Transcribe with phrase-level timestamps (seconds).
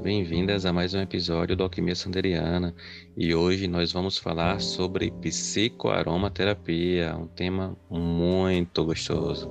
[0.00, 2.72] Bem-vindas a mais um episódio do Alquimia Sanderiana
[3.16, 9.50] e hoje nós vamos falar sobre psicoaromaterapia, um tema muito gostoso.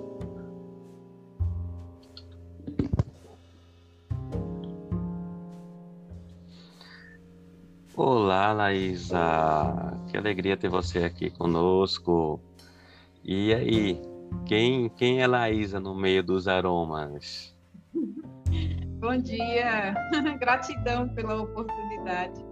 [7.98, 9.18] Olá, Laísa!
[10.10, 12.40] Que alegria ter você aqui conosco.
[13.26, 14.02] E aí,
[14.46, 17.54] quem, quem é Laísa no meio dos aromas?
[19.00, 19.94] Bom dia,
[20.42, 22.46] gratidão pela oportunidade.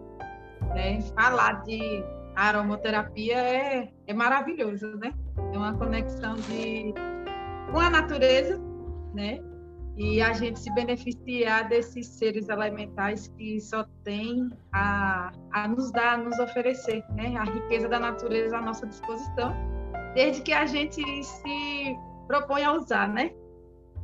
[0.73, 1.01] Né?
[1.13, 2.01] Falar de
[2.37, 5.13] aromaterapia é, é maravilhoso, né?
[5.53, 6.93] É uma conexão de,
[7.69, 8.57] com a natureza,
[9.13, 9.39] né?
[9.97, 16.13] E a gente se beneficiar desses seres elementais que só tem a, a nos dar,
[16.13, 17.35] a nos oferecer, né?
[17.35, 19.53] A riqueza da natureza à nossa disposição,
[20.13, 23.31] desde que a gente se propõe a usar, né?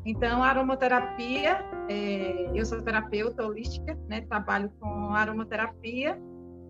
[0.06, 4.22] Então, a aromaterapia, é, eu sou terapeuta holística, né?
[4.22, 6.20] Trabalho com aromaterapia,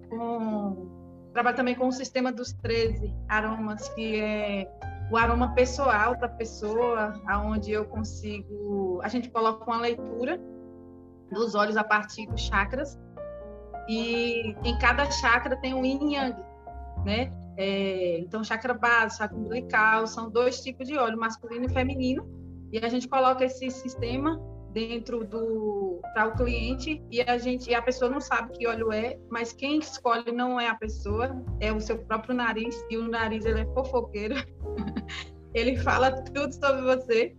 [0.09, 4.69] com, trabalho também com o sistema dos 13 aromas, que é
[5.11, 10.39] o aroma pessoal da pessoa, aonde eu consigo, a gente coloca uma leitura
[11.31, 12.99] dos olhos a partir dos chakras,
[13.87, 16.35] e em cada chakra tem um yin yang,
[17.03, 17.33] né?
[17.57, 22.42] É, então, chakra base, chakra umbilical, são dois tipos de óleo, masculino e feminino,
[22.73, 27.75] e a gente coloca esse sistema dentro do para o cliente e a gente e
[27.75, 31.71] a pessoa não sabe que óleo é, mas quem escolhe não é a pessoa, é
[31.71, 34.33] o seu próprio nariz e o nariz ele é fofoqueiro.
[35.53, 37.35] ele fala tudo sobre você.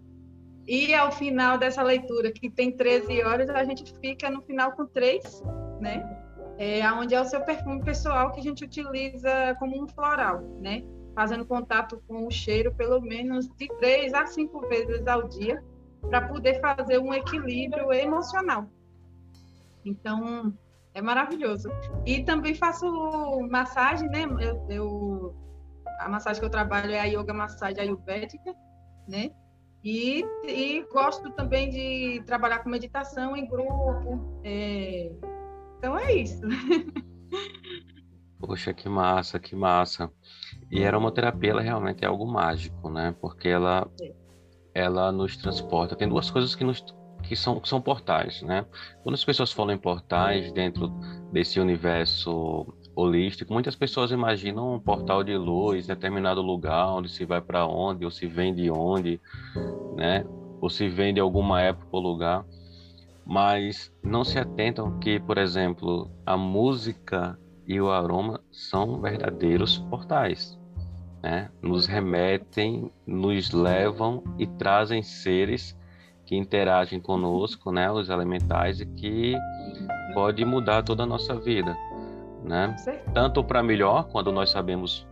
[0.69, 4.87] E ao final dessa leitura, que tem 13 horas, a gente fica no final com
[4.87, 5.43] três,
[5.81, 6.03] né?
[6.57, 10.85] É, onde é o seu perfume pessoal que a gente utiliza como um floral, né?
[11.15, 15.63] Fazendo contato com o cheiro pelo menos de três a cinco vezes ao dia,
[16.01, 18.69] para poder fazer um equilíbrio emocional.
[19.85, 20.55] Então,
[20.93, 21.69] é maravilhoso.
[22.07, 22.87] E também faço
[23.51, 24.25] massagem, né?
[24.25, 25.37] Eu, eu,
[26.01, 28.55] a massagem que eu trabalho é a yoga massagem ayurvédica,
[29.09, 29.31] né?
[29.85, 34.41] E, e gosto também de trabalhar com meditação em grupo.
[34.43, 35.13] É...
[35.79, 36.41] Então é isso.
[38.39, 40.11] Poxa, que massa, que massa.
[40.75, 43.15] E a aromaterapia, ela realmente é algo mágico, né?
[43.21, 43.89] Porque ela,
[44.75, 45.95] ela nos transporta.
[45.95, 46.85] Tem duas coisas que, nos,
[47.23, 48.67] que, são, que são portais, né?
[49.05, 50.89] Quando as pessoas falam em portais dentro
[51.31, 57.41] desse universo holístico, muitas pessoas imaginam um portal de luz, determinado lugar, onde se vai
[57.41, 59.21] para onde, ou se vem de onde,
[59.95, 60.25] né?
[60.61, 62.45] Ou se vem de alguma época ou lugar.
[63.25, 70.59] Mas não se atentam que, por exemplo, a música e o aroma são verdadeiros portais
[71.25, 71.49] né?
[71.63, 75.75] nos remetem, nos levam e trazem seres
[76.27, 77.91] que interagem conosco, né?
[77.91, 79.35] Os elementais e que
[80.13, 81.75] pode mudar toda a nossa vida,
[82.45, 82.77] né?
[83.15, 85.09] Tanto para melhor quando nós sabemos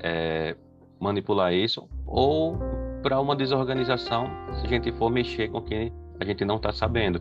[0.00, 0.56] é,
[1.00, 2.56] manipular isso, ou
[3.02, 4.30] para uma desorganização
[4.60, 7.20] se a gente for mexer com quem a gente não está sabendo.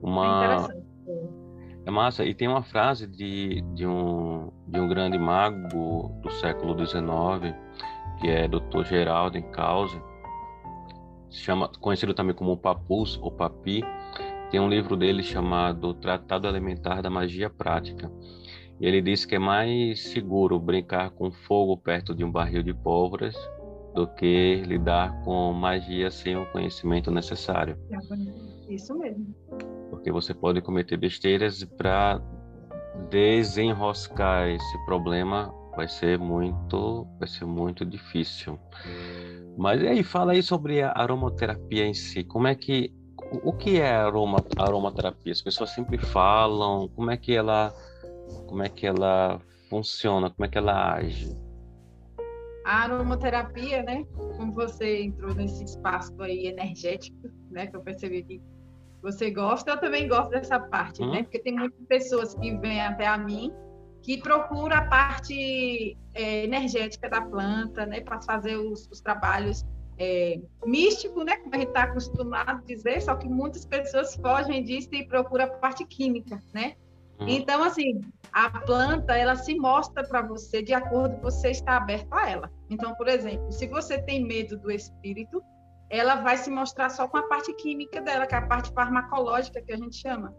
[0.00, 0.87] Uma é
[1.86, 2.24] é massa.
[2.24, 7.54] E tem uma frase de, de, um, de um grande mago do século XIX,
[8.20, 8.84] que é Dr.
[8.84, 10.00] Geraldo Causa,
[11.30, 13.84] chama, conhecido também como Papus ou Papi.
[14.50, 18.10] Tem um livro dele chamado Tratado Elementar da Magia Prática.
[18.80, 22.72] E ele diz que é mais seguro brincar com fogo perto de um barril de
[22.72, 23.36] pólvoras
[23.94, 27.76] do que lidar com magia sem o conhecimento necessário.
[28.68, 29.34] Isso mesmo
[29.98, 32.20] porque você pode cometer besteiras para
[33.10, 38.58] desenroscar esse problema vai ser muito vai ser muito difícil.
[39.56, 42.22] Mas e aí fala aí sobre a aromaterapia em si.
[42.22, 42.92] Como é que
[43.42, 45.32] o que é aroma, aromaterapia?
[45.32, 47.72] As pessoas sempre falam, como é que ela
[48.46, 51.36] como é que ela funciona, como é que ela age?
[52.64, 54.04] A aromaterapia, né?
[54.36, 57.66] Como você entrou nesse espaço aí energético, né?
[57.66, 58.42] Que eu percebi que
[59.02, 61.20] você gosta, eu também gosto dessa parte, né?
[61.20, 61.24] Hum.
[61.24, 63.52] Porque tem muitas pessoas que vêm até a mim
[64.02, 68.00] que procuram a parte é, energética da planta, né?
[68.00, 69.64] Para fazer os, os trabalhos
[69.98, 71.36] é, místicos, né?
[71.36, 75.44] Como a gente está acostumado a dizer, só que muitas pessoas fogem disso e procuram
[75.44, 76.74] a parte química, né?
[77.20, 77.26] Hum.
[77.28, 78.00] Então, assim,
[78.32, 82.50] a planta, ela se mostra para você de acordo com você está aberto a ela.
[82.70, 85.42] Então, por exemplo, se você tem medo do espírito,
[85.90, 89.62] ela vai se mostrar só com a parte química dela, que é a parte farmacológica
[89.62, 90.34] que a gente chama.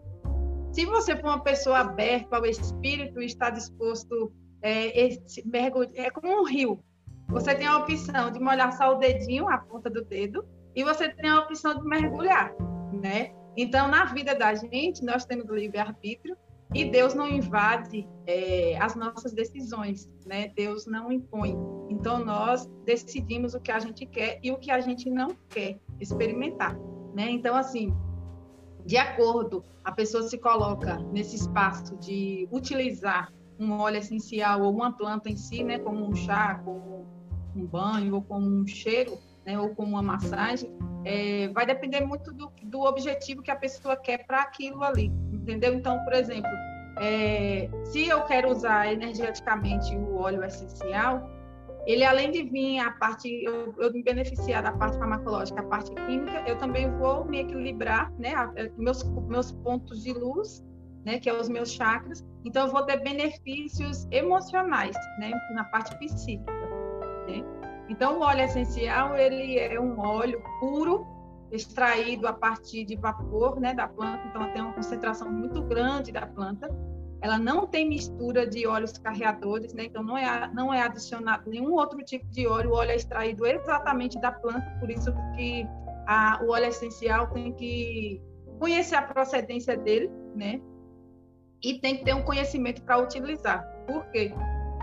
[0.72, 4.32] Se você for uma pessoa aberta ao espírito e está disposto
[4.62, 5.44] é, esse,
[5.94, 6.82] é como um rio.
[7.28, 10.44] Você tem a opção de molhar só o dedinho, a ponta do dedo,
[10.74, 12.52] e você tem a opção de mergulhar,
[12.92, 13.32] né?
[13.56, 16.36] Então, na vida da gente, nós temos livre-arbítrio
[16.72, 20.52] e Deus não invade é, as nossas decisões, né?
[20.54, 21.56] Deus não impõe.
[21.88, 25.80] Então, nós decidimos o que a gente quer e o que a gente não quer
[26.00, 26.78] experimentar,
[27.12, 27.28] né?
[27.28, 27.92] Então, assim,
[28.86, 34.92] de acordo, a pessoa se coloca nesse espaço de utilizar um óleo essencial ou uma
[34.92, 35.78] planta em si, né?
[35.80, 37.04] Como um chá, como
[37.54, 40.70] um banho ou como um cheiro, né, ou com uma massagem,
[41.04, 45.74] é, vai depender muito do, do objetivo que a pessoa quer para aquilo ali, entendeu?
[45.74, 46.50] Então, por exemplo,
[46.98, 51.28] é, se eu quero usar energeticamente o óleo essencial,
[51.86, 55.90] ele além de vir a parte, eu, eu me beneficiar da parte farmacológica, a parte
[56.06, 60.64] química, eu também vou me equilibrar, né, a, meus, meus pontos de luz,
[61.04, 65.98] né, que é os meus chakras, então eu vou ter benefícios emocionais, né, na parte
[65.98, 66.52] psíquica,
[67.26, 67.42] né?
[67.88, 71.04] Então, o óleo essencial ele é um óleo puro,
[71.50, 76.26] extraído a partir de vapor né, da planta, então tem uma concentração muito grande da
[76.26, 76.68] planta.
[77.22, 79.84] Ela não tem mistura de óleos carreadores, né?
[79.84, 83.44] então não é, não é adicionado nenhum outro tipo de óleo, o óleo é extraído
[83.46, 85.66] exatamente da planta, por isso que
[86.06, 88.22] a, o óleo essencial tem que
[88.58, 90.60] conhecer a procedência dele, né?
[91.62, 93.62] E tem que ter um conhecimento para utilizar.
[93.86, 94.32] Por quê?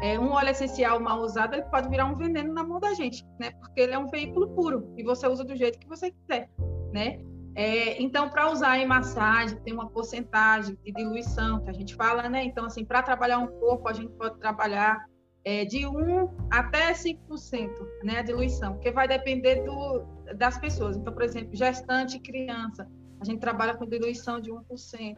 [0.02, 3.26] É, um óleo essencial mal usado ele pode virar um veneno na mão da gente,
[3.40, 3.52] né?
[3.52, 6.50] Porque ele é um veículo puro e você usa do jeito que você quiser,
[6.94, 7.20] né?
[7.56, 12.30] É, então, para usar em massagem, tem uma porcentagem de diluição que a gente fala,
[12.30, 12.44] né?
[12.44, 15.04] Então, assim, para trabalhar um corpo, a gente pode trabalhar
[15.44, 17.18] é, de 1 até 5%,
[18.04, 18.20] né?
[18.20, 20.06] A diluição, porque vai depender do,
[20.36, 20.98] das pessoas.
[20.98, 22.88] Então, por exemplo, gestante criança,
[23.20, 25.18] a gente trabalha com diluição de 1%.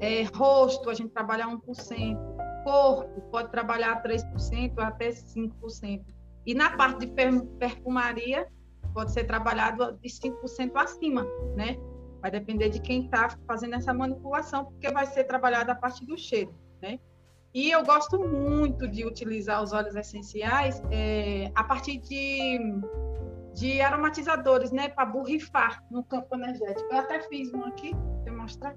[0.00, 6.04] É, rosto, a gente trabalha 1% corpo pode trabalhar 3% até 5%.
[6.46, 7.12] E na parte de
[7.58, 8.46] perfumaria,
[8.92, 11.24] pode ser trabalhado de 5% acima,
[11.54, 11.76] né?
[12.20, 16.18] Vai depender de quem está fazendo essa manipulação, porque vai ser trabalhado a partir do
[16.18, 16.98] cheiro, né?
[17.52, 22.58] E eu gosto muito de utilizar os óleos essenciais é, a partir de,
[23.54, 24.88] de aromatizadores, né?
[24.88, 26.88] Para borrifar no campo energético.
[26.92, 27.92] Eu até fiz um aqui,
[28.24, 28.76] vou mostrar.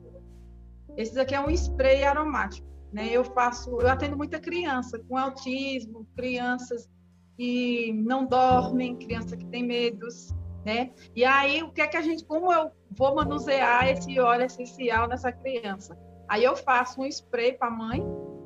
[0.97, 2.72] Esse daqui é um spray aromático.
[2.93, 3.07] Né?
[3.11, 6.87] Eu faço, eu atendo muita criança com autismo, crianças
[7.35, 10.31] que não dormem, criança que tem medos,
[10.63, 10.91] né?
[11.15, 15.07] E aí o que é que a gente, como eu vou manusear esse óleo essencial
[15.07, 15.97] nessa criança?
[16.29, 17.99] Aí eu faço um spray para a mãe,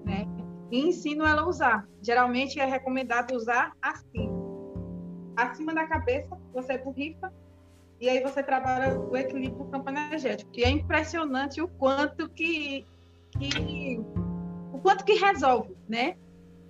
[0.06, 0.26] né?
[0.72, 1.86] E ensino ela a usar.
[2.02, 4.30] Geralmente é recomendado usar assim,
[5.36, 7.32] acima da cabeça, você borrifa
[8.00, 10.52] e aí você trabalha o equilíbrio do campo energético.
[10.54, 12.86] E é impressionante o quanto que,
[13.32, 14.00] que
[14.78, 16.16] o quanto que resolve, né?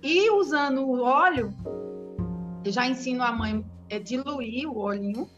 [0.02, 1.52] E usando o óleo,
[2.64, 5.28] eu já ensino a mãe a diluir o olhinho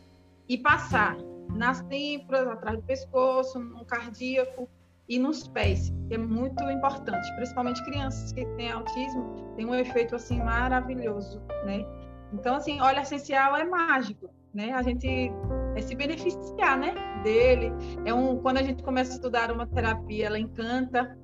[0.48, 1.16] e passar
[1.52, 4.68] nas têmporas, atrás do pescoço, no cardíaco
[5.08, 10.14] e nos pés, que é muito importante, principalmente crianças que têm autismo, tem um efeito
[10.14, 11.84] assim maravilhoso, né?
[12.32, 14.72] Então assim, óleo essencial é mágico, né?
[14.72, 15.32] A gente
[15.74, 17.72] é se beneficiar, né, dele.
[18.04, 21.18] É um quando a gente começa a estudar uma terapia, ela encanta,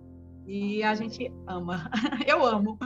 [0.46, 1.90] e a gente ama.
[2.26, 2.78] Eu amo.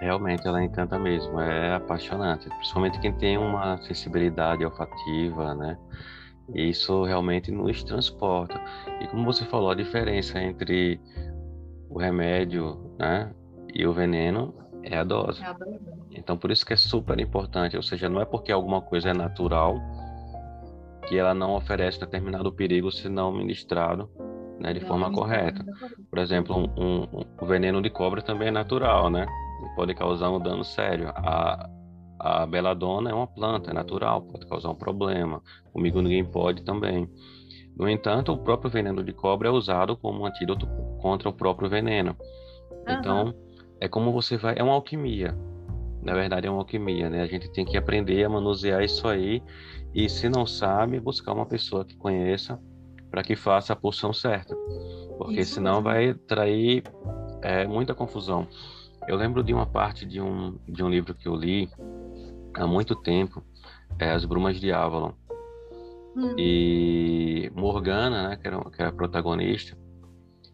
[0.00, 5.76] Realmente, ela encanta mesmo, é apaixonante, principalmente quem tem uma sensibilidade olfativa, né?
[6.54, 8.60] Isso realmente nos transporta.
[9.00, 11.00] E como você falou, a diferença entre
[11.90, 13.34] o remédio, né,
[13.74, 15.42] e o veneno é a dose.
[15.42, 15.78] É a dose.
[16.12, 19.14] Então, por isso que é super importante, ou seja, não é porque alguma coisa é
[19.14, 19.78] natural
[21.08, 24.10] que ela não oferece determinado perigo se não ministrado
[24.58, 25.64] né, de forma correta.
[26.10, 29.26] Por exemplo, um, um, um, veneno de cobra também é natural, né?
[29.76, 31.08] Pode causar um dano sério.
[31.14, 31.68] A,
[32.18, 35.40] a beladona é uma planta, é natural, pode causar um problema.
[35.72, 37.08] Comigo ninguém pode também.
[37.76, 40.66] No entanto, o próprio veneno de cobra é usado como um antídoto
[41.00, 42.16] contra o próprio veneno.
[42.70, 42.94] Uhum.
[42.94, 43.34] Então,
[43.80, 44.54] é como você vai.
[44.58, 45.36] É uma alquimia.
[46.02, 47.22] Na verdade, é uma alquimia, né?
[47.22, 49.42] A gente tem que aprender a manusear isso aí.
[49.94, 52.60] E se não sabe, buscar uma pessoa que conheça
[53.10, 54.54] para que faça a porção certa,
[55.16, 56.82] porque Isso senão vai trair
[57.42, 58.46] é, muita confusão.
[59.06, 61.70] Eu lembro de uma parte de um, de um livro que eu li
[62.54, 63.42] há muito tempo,
[63.98, 65.12] é As Brumas de Avalon.
[66.16, 66.34] Hum.
[66.36, 69.76] E Morgana, né, que, era, que era a protagonista,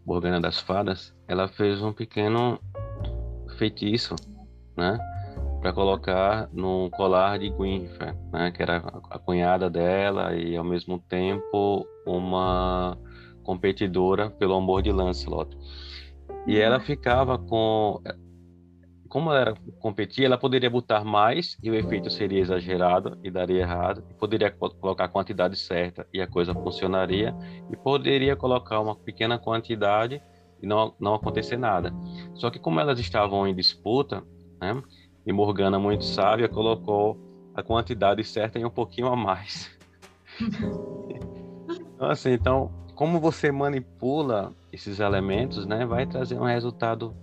[0.05, 2.61] Morgana das Fadas, ela fez um pequeno
[3.57, 4.15] feitiço,
[4.77, 4.99] né?
[5.61, 8.51] Para colocar no colar de Gwynfer, né?
[8.51, 8.77] Que era
[9.11, 12.99] a cunhada dela e ao mesmo tempo uma
[13.43, 15.57] competidora pelo amor de Lancelot.
[16.47, 18.01] E ela ficava com
[19.15, 23.61] como ela era, competia, ela poderia botar mais e o efeito seria exagerado e daria
[23.61, 24.03] errado.
[24.11, 27.33] E poderia colocar a quantidade certa e a coisa funcionaria.
[27.71, 30.21] E poderia colocar uma pequena quantidade
[30.61, 31.95] e não, não acontecer nada.
[32.35, 34.21] Só que como elas estavam em disputa,
[34.61, 34.83] né,
[35.25, 37.17] e Morgana, muito sábia, colocou
[37.55, 39.71] a quantidade certa e um pouquinho a mais.
[42.05, 47.15] então, assim, então, como você manipula esses elementos, né, vai trazer um resultado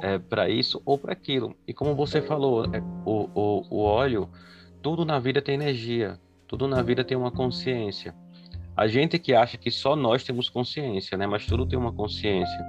[0.00, 1.54] é, para isso ou para aquilo.
[1.66, 4.28] E como você falou, é, o, o, o óleo,
[4.80, 8.14] tudo na vida tem energia, tudo na vida tem uma consciência.
[8.76, 11.26] A gente que acha que só nós temos consciência, né?
[11.26, 12.64] Mas tudo tem uma consciência.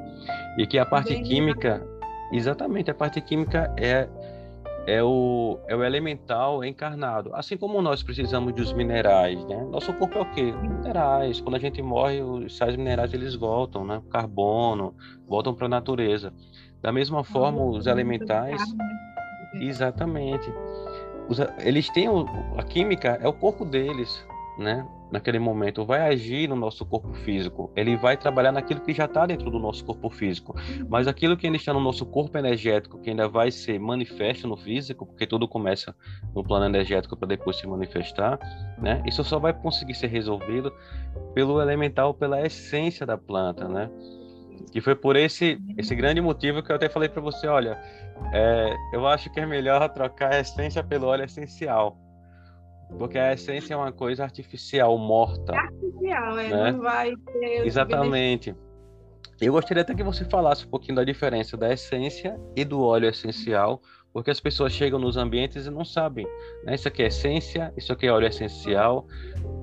[0.58, 1.86] E que a parte Bem, química,
[2.32, 4.08] exatamente, a parte química é
[4.88, 7.36] é o, é o elemental encarnado.
[7.36, 9.62] Assim como nós precisamos dos minerais, né?
[9.70, 10.54] Nosso corpo é o quê?
[10.54, 11.42] Minerais.
[11.42, 14.02] Quando a gente morre, os sais minerais eles voltam, né?
[14.10, 14.96] Carbono,
[15.28, 16.34] voltam para a natureza.
[16.82, 18.62] Da mesma forma, os elementais.
[19.56, 20.50] Exatamente.
[21.28, 22.08] Os, eles têm.
[22.08, 22.26] O,
[22.58, 24.26] a química é o corpo deles,
[24.58, 24.88] né?
[25.12, 27.72] Naquele momento, vai agir no nosso corpo físico.
[27.76, 30.56] Ele vai trabalhar naquilo que já está dentro do nosso corpo físico.
[30.90, 34.58] Mas aquilo que ainda está no nosso corpo energético, que ainda vai ser manifesto no
[34.58, 35.96] físico, porque tudo começa
[36.36, 38.40] no plano energético para depois se manifestar,
[38.78, 39.02] né?
[39.06, 40.74] Isso só vai conseguir ser resolvido
[41.34, 43.90] pelo elemental, pela essência da planta, né?
[44.72, 47.80] Que foi por esse, esse grande motivo que eu até falei para você, olha,
[48.34, 51.98] é, eu acho que é melhor trocar a essência pelo óleo essencial.
[52.98, 55.54] Porque a essência é uma coisa artificial, morta.
[55.54, 56.72] É artificial, é, né?
[56.72, 57.66] não vai ter...
[57.66, 58.56] Exatamente.
[59.40, 63.08] Eu gostaria até que você falasse um pouquinho da diferença da essência e do óleo
[63.08, 66.26] essencial, porque as pessoas chegam nos ambientes e não sabem.
[66.64, 66.74] Né?
[66.74, 69.06] Isso aqui é essência, isso aqui é óleo essencial,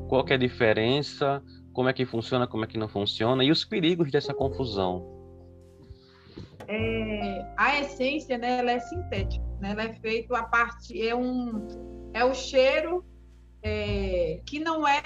[0.08, 3.64] qual é a diferença, como é que funciona, como é que não funciona e os
[3.64, 5.12] perigos dessa confusão.
[6.68, 9.72] É, a essência, né, ela é sintética, né?
[9.72, 11.66] Ela é feita a parte é um
[12.14, 13.04] é o cheiro
[13.64, 15.02] é, que não é,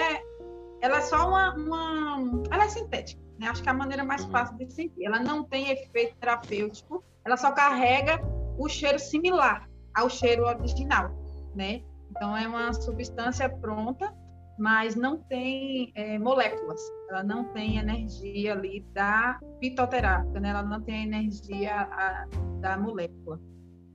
[0.80, 3.48] ela é só uma, uma, ela é sintética, né?
[3.48, 4.30] Acho que é a maneira mais uhum.
[4.30, 5.04] fácil de sentir.
[5.04, 8.20] Ela não tem efeito terapêutico, ela só carrega
[8.58, 11.10] o cheiro similar ao cheiro original,
[11.54, 11.82] né?
[12.10, 14.12] Então é uma substância pronta
[14.58, 20.50] mas não tem é, moléculas, ela não tem energia ali da fitoterápica, né?
[20.50, 22.26] ela não tem energia a,
[22.60, 23.40] da molécula.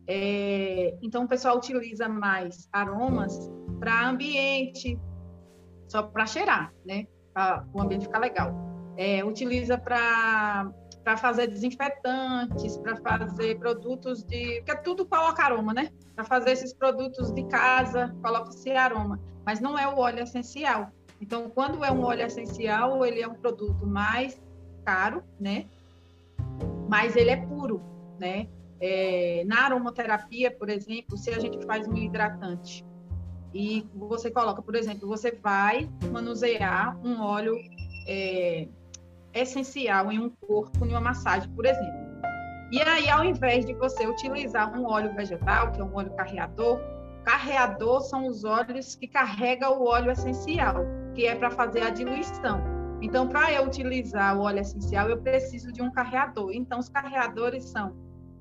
[0.07, 3.51] É, então, o pessoal utiliza mais aromas
[3.83, 4.97] para ambiente,
[5.89, 7.05] só para cheirar, né?
[7.33, 8.55] Para o ambiente ficar legal.
[8.95, 10.71] É, utiliza para
[11.03, 14.61] para fazer desinfetantes, para fazer produtos de.
[14.61, 15.91] Porque tudo coloca aroma, né?
[16.15, 19.19] Para fazer esses produtos de casa, coloca-se aroma.
[19.45, 20.89] Mas não é o óleo essencial.
[21.19, 24.41] Então, quando é um óleo essencial, ele é um produto mais
[24.85, 25.65] caro, né?
[26.87, 27.81] Mas ele é puro,
[28.17, 28.47] né?
[28.79, 32.85] É, na aromaterapia, por exemplo, se a gente faz um hidratante
[33.53, 37.55] e você coloca, por exemplo, você vai manusear um óleo
[38.07, 38.67] é,
[39.33, 42.03] essencial em um corpo, em uma massagem, por exemplo.
[42.71, 46.79] E aí, ao invés de você utilizar um óleo vegetal, que é um óleo carreador,
[47.23, 50.77] carreador são os óleos que carregam o óleo essencial,
[51.13, 52.63] que é para fazer a diluição.
[53.01, 56.51] Então, para eu utilizar o óleo essencial, eu preciso de um carreador.
[56.51, 57.93] Então, os carreadores são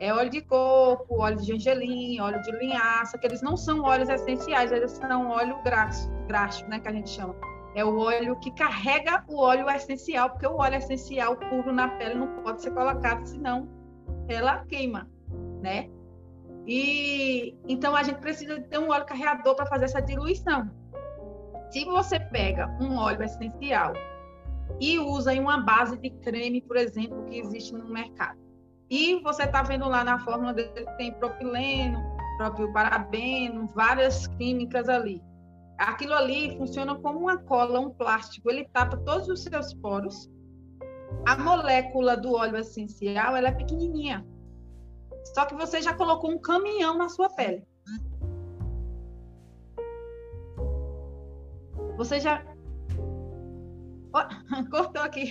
[0.03, 4.09] é, óleo de coco, óleo de gergelim, óleo de linhaça, que eles não são óleos
[4.09, 7.35] essenciais, eles são óleo graxo, graxo né, que a gente chama
[7.75, 12.15] é o óleo que carrega o óleo essencial, porque o óleo essencial puro na pele
[12.15, 13.69] não pode ser colocado, senão
[14.29, 15.09] ela queima,
[15.63, 15.89] né?
[16.67, 20.71] E então a gente precisa ter um óleo carreador para fazer essa diluição.
[21.71, 23.95] Se você pega um óleo essencial
[24.79, 28.39] e usa em uma base de creme, por exemplo, que existe no mercado,
[28.93, 31.99] e você está vendo lá na fórmula dele tem propileno,
[32.37, 35.23] próprio parabeno, várias químicas ali
[35.87, 40.31] aquilo ali funciona como uma cola, um plástico, ele tapa todos os seus poros.
[41.27, 44.27] A molécula do óleo essencial, ela é pequenininha.
[45.35, 47.67] Só que você já colocou um caminhão na sua pele.
[51.97, 52.45] Você já
[54.15, 55.31] oh, cortou aqui.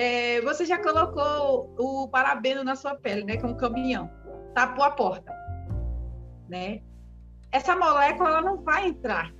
[0.00, 4.08] É, você já colocou o parabeno na sua pele, né, com um caminhão.
[4.54, 5.32] Tapou a porta,
[6.48, 6.82] né?
[7.50, 9.32] essa molécula ela não vai entrar.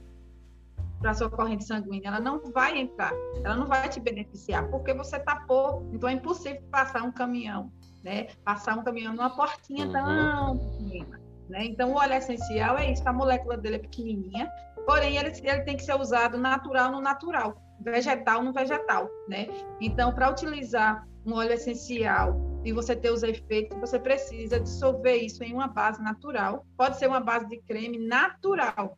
[1.00, 3.12] para sua corrente sanguínea, ela não vai entrar,
[3.44, 7.70] ela não vai te beneficiar, porque você tapou, então é impossível passar um caminhão,
[8.02, 8.26] né?
[8.44, 9.92] Passar um caminhão numa portinha uhum.
[9.92, 11.66] tão pequena, né?
[11.66, 14.50] Então, o óleo essencial é isso, a molécula dele é pequenininha,
[14.84, 19.46] porém ele, ele tem que ser usado natural no natural, vegetal no vegetal, né?
[19.80, 25.42] Então, para utilizar um óleo essencial e você ter os efeitos, você precisa dissolver isso
[25.44, 26.66] em uma base natural.
[26.76, 28.96] Pode ser uma base de creme natural.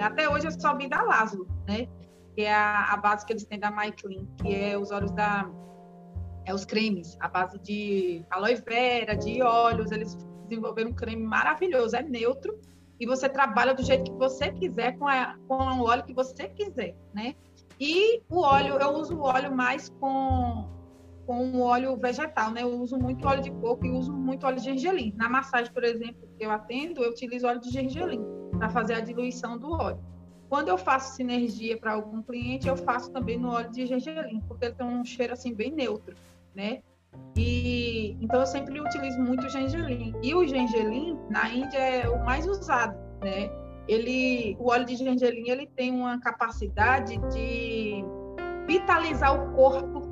[0.00, 1.86] Até hoje eu só vi da Lázaro, né?
[2.34, 5.48] Que é a, a base que eles têm da MyClean, que é os óleos da
[6.44, 10.16] é os cremes, a base de aloe vera, de óleos, eles
[10.48, 12.56] desenvolveram um creme maravilhoso, é neutro
[12.98, 16.48] e você trabalha do jeito que você quiser com, a, com o óleo que você
[16.48, 17.34] quiser, né?
[17.78, 20.74] E o óleo, eu uso o óleo mais com
[21.26, 22.62] com o óleo vegetal, né?
[22.62, 25.12] Eu uso muito óleo de coco e uso muito óleo de gergelim.
[25.16, 28.24] Na massagem, por exemplo, que eu atendo, eu utilizo óleo de gergelim
[28.56, 29.98] para fazer a diluição do óleo.
[30.48, 34.66] Quando eu faço sinergia para algum cliente, eu faço também no óleo de gergelim, porque
[34.66, 36.14] ele tem um cheiro assim bem neutro,
[36.54, 36.80] né?
[37.36, 40.14] E então eu sempre utilizo muito gengelim.
[40.22, 43.50] E o gengelim na Índia é o mais usado, né?
[43.88, 48.04] Ele, o óleo de gengelim, ele tem uma capacidade de
[48.66, 50.02] vitalizar o corpo,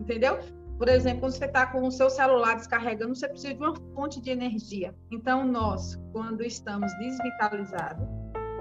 [0.00, 0.38] entendeu?
[0.78, 4.20] Por exemplo, quando você está com o seu celular descarregando, você precisa de uma fonte
[4.20, 4.94] de energia.
[5.10, 8.06] Então, nós, quando estamos desvitalizados,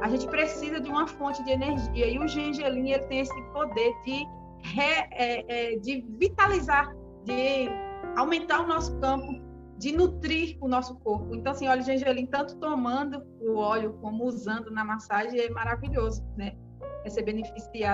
[0.01, 2.07] a gente precisa de uma fonte de energia.
[2.07, 4.25] E o gengelim ele tem esse poder de,
[4.59, 7.69] re, é, é, de vitalizar, de
[8.15, 9.41] aumentar o nosso campo,
[9.81, 11.33] de nutrir o nosso corpo.
[11.33, 16.23] Então, assim, óleo de gengelim, tanto tomando o óleo como usando na massagem, é maravilhoso,
[16.37, 16.55] né?
[17.03, 17.23] É ser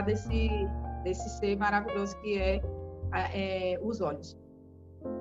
[0.03, 0.49] desse,
[1.05, 2.61] desse ser maravilhoso que é
[3.33, 4.37] é, os olhos.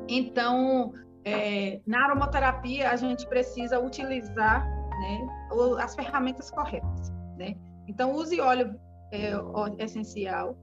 [0.09, 0.93] Então,
[1.25, 5.29] é, na aromaterapia, a gente precisa utilizar né,
[5.81, 7.13] as ferramentas corretas.
[7.39, 7.57] Né?
[7.87, 8.75] Então, use óleo
[9.13, 9.31] é,
[9.79, 10.59] essencial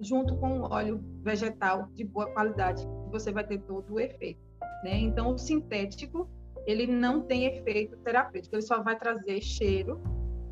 [0.00, 4.47] junto com óleo vegetal de boa qualidade, você vai ter todo o efeito.
[4.82, 4.98] Né?
[4.98, 6.28] Então, o sintético,
[6.66, 10.00] ele não tem efeito terapêutico, ele só vai trazer cheiro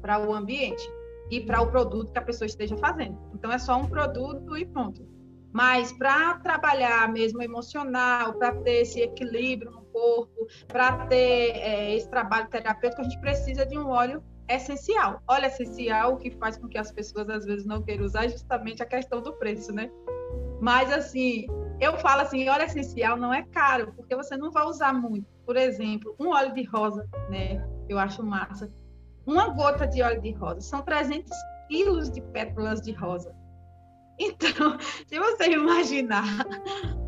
[0.01, 0.89] para o ambiente
[1.31, 3.19] e para o produto que a pessoa esteja fazendo.
[3.35, 5.07] Então, é só um produto e pronto.
[5.53, 12.09] Mas para trabalhar mesmo emocional, para ter esse equilíbrio no corpo, para ter é, esse
[12.11, 15.23] trabalho terapêutico, a gente precisa de um óleo essencial.
[15.27, 18.29] Óleo essencial, o que faz com que as pessoas às vezes não queiram usar é
[18.29, 19.91] justamente a questão do preço, né?
[20.61, 21.47] Mas assim,
[21.81, 25.27] eu falo assim, óleo essencial não é caro, porque você não vai usar muito.
[25.45, 27.65] Por exemplo, um óleo de rosa, né?
[27.89, 28.73] Eu acho massa.
[29.27, 31.31] Uma gota de óleo de rosa são 300
[31.69, 33.35] quilos de pétalas de rosa.
[34.19, 36.25] Então, se você imaginar,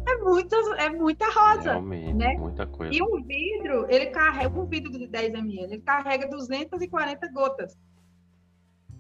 [0.07, 1.71] é muita, é muita rosa.
[1.71, 2.37] Realmente, né?
[2.37, 2.95] muita coisa.
[2.95, 7.79] E um vidro, ele carrega, um vidro de 10 ml, ele carrega 240 gotas.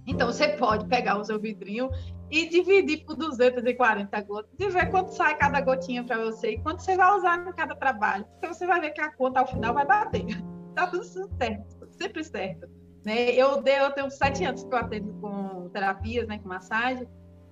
[0.08, 1.90] Então, você pode pegar o seu vidrinho
[2.30, 6.82] e dividir por 240 gotas e ver quanto sai cada gotinha para você e quanto
[6.82, 8.24] você vai usar em cada trabalho.
[8.24, 10.24] Porque você vai ver que a conta ao final vai bater.
[10.74, 12.68] Tá tudo certo, sempre certo.
[13.04, 13.30] Né?
[13.32, 17.04] Eu, eu tenho sete anos que eu atendo com terapias, né, com massagem,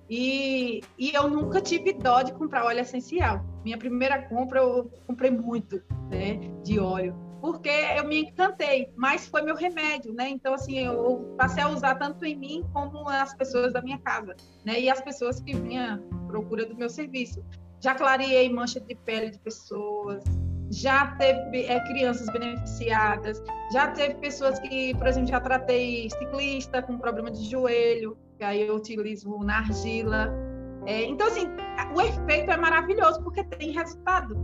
[0.09, 3.43] e, e eu nunca tive dó de comprar óleo essencial.
[3.65, 9.41] Minha primeira compra eu comprei muito né, de óleo, porque eu me encantei, mas foi
[9.41, 10.29] meu remédio, né?
[10.29, 14.35] Então, assim, eu passei a usar tanto em mim como as pessoas da minha casa,
[14.65, 14.79] né?
[14.79, 17.43] E as pessoas que vinham procura do meu serviço.
[17.79, 20.23] Já clareei mancha de pele de pessoas,
[20.71, 26.97] já teve é, crianças beneficiadas, já teve pessoas que, por exemplo, já tratei ciclista com
[26.97, 30.33] problema de joelho, que aí eu utilizo na argila.
[30.85, 31.47] É, então, assim,
[31.95, 34.35] o efeito é maravilhoso porque tem resultado,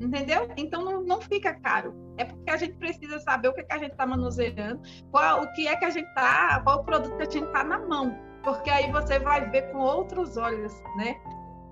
[0.00, 0.48] entendeu?
[0.56, 1.94] Então, não, não fica caro.
[2.16, 4.80] É porque a gente precisa saber o que, é que a gente está manuseando,
[5.10, 7.64] qual, o que é que a gente está, qual o produto que a gente está
[7.64, 11.16] na mão, porque aí você vai ver com outros olhos, né?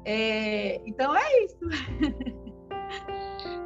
[0.05, 1.59] É, então, é isso.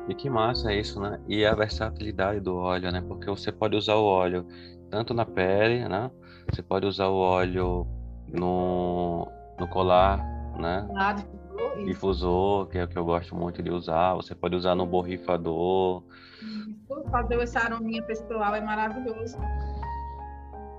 [0.08, 1.20] E que massa isso, né?
[1.28, 3.04] E a versatilidade do óleo, né?
[3.06, 4.46] Porque você pode usar o óleo
[4.90, 6.10] tanto na pele, né?
[6.50, 7.86] Você pode usar o óleo
[8.26, 10.18] no, no colar,
[10.58, 10.88] né?
[10.96, 11.14] Ah,
[11.58, 14.14] difusor, difusor, que é o que eu gosto muito de usar.
[14.14, 16.04] Você pode usar no borrifador.
[16.42, 19.36] Isso, fazer essa arominha pessoal é maravilhoso.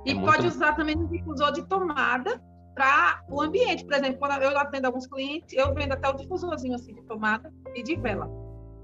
[0.06, 0.56] E é pode muito...
[0.56, 2.42] usar também no difusor de tomada
[2.74, 3.84] para o ambiente.
[3.86, 7.52] Por exemplo, quando eu atendo alguns clientes, eu vendo até o difusorzinho assim de tomada
[7.76, 8.30] e de vela.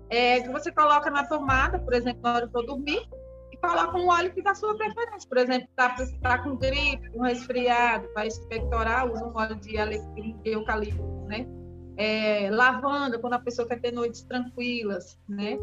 [0.09, 3.07] É, que você coloca na tomada, por exemplo, na hora que eu dormir,
[3.65, 5.27] coloca um óleo que dá sua preferência.
[5.27, 10.37] Por exemplo, está tá com gripe, com resfriado, para expectorar, usa um óleo de alecrim,
[10.43, 11.47] de eucalipto, né?
[11.97, 15.57] É, lavanda, quando a pessoa quer ter noites tranquilas, né?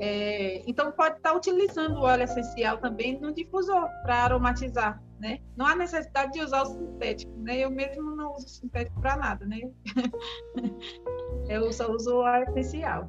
[0.00, 5.40] É, então, pode estar utilizando o óleo essencial também no difusor para aromatizar, né?
[5.56, 7.58] Não há necessidade de usar o sintético, né?
[7.58, 9.60] Eu mesmo não uso sintético para nada, né?
[11.48, 13.08] eu só uso o artificial.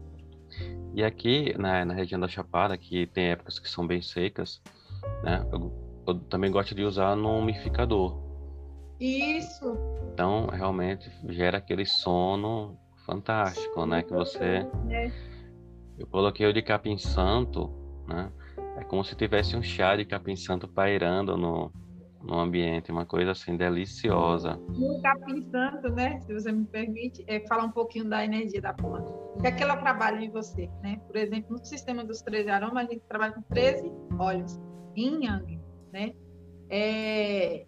[0.94, 4.62] E aqui na, região da Chapada, que tem épocas que são bem secas,
[5.24, 5.46] né?
[5.52, 5.74] Eu,
[6.08, 8.27] eu também gosto de usar no umidificador.
[9.00, 9.78] Isso.
[10.14, 14.02] Então, realmente gera aquele sono fantástico, né?
[14.04, 14.68] Que você.
[14.90, 15.12] É.
[15.98, 17.72] Eu coloquei o de capim santo,
[18.08, 18.32] né?
[18.78, 21.72] É como se tivesse um chá de capim santo pairando no,
[22.22, 24.56] no ambiente, uma coisa assim deliciosa.
[24.70, 26.20] No capim santo, né?
[26.22, 29.12] Se você me permite, é falar um pouquinho da energia da planta.
[29.12, 31.00] O que é que ela trabalha em você, né?
[31.06, 34.60] Por exemplo, no sistema dos 13 aromas, a gente trabalha com 13 óleos,
[34.96, 35.60] yin yang,
[35.94, 36.14] né?
[36.70, 37.66] É,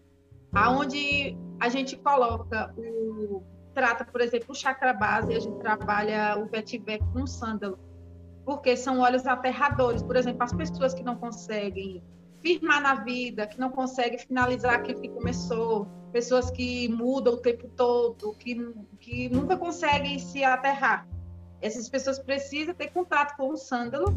[0.54, 6.46] aonde a gente coloca o trata, por exemplo, o chakra base, a gente trabalha o
[6.48, 7.80] vetiver com sândalo
[8.50, 10.02] porque são olhos aterradores.
[10.02, 12.04] Por exemplo, as pessoas que não conseguem
[12.42, 17.70] firmar na vida, que não conseguem finalizar aquilo que começou, pessoas que mudam o tempo
[17.76, 18.56] todo, que,
[19.00, 21.08] que nunca conseguem se aterrar.
[21.62, 24.08] Essas pessoas precisam ter contato com o sândalo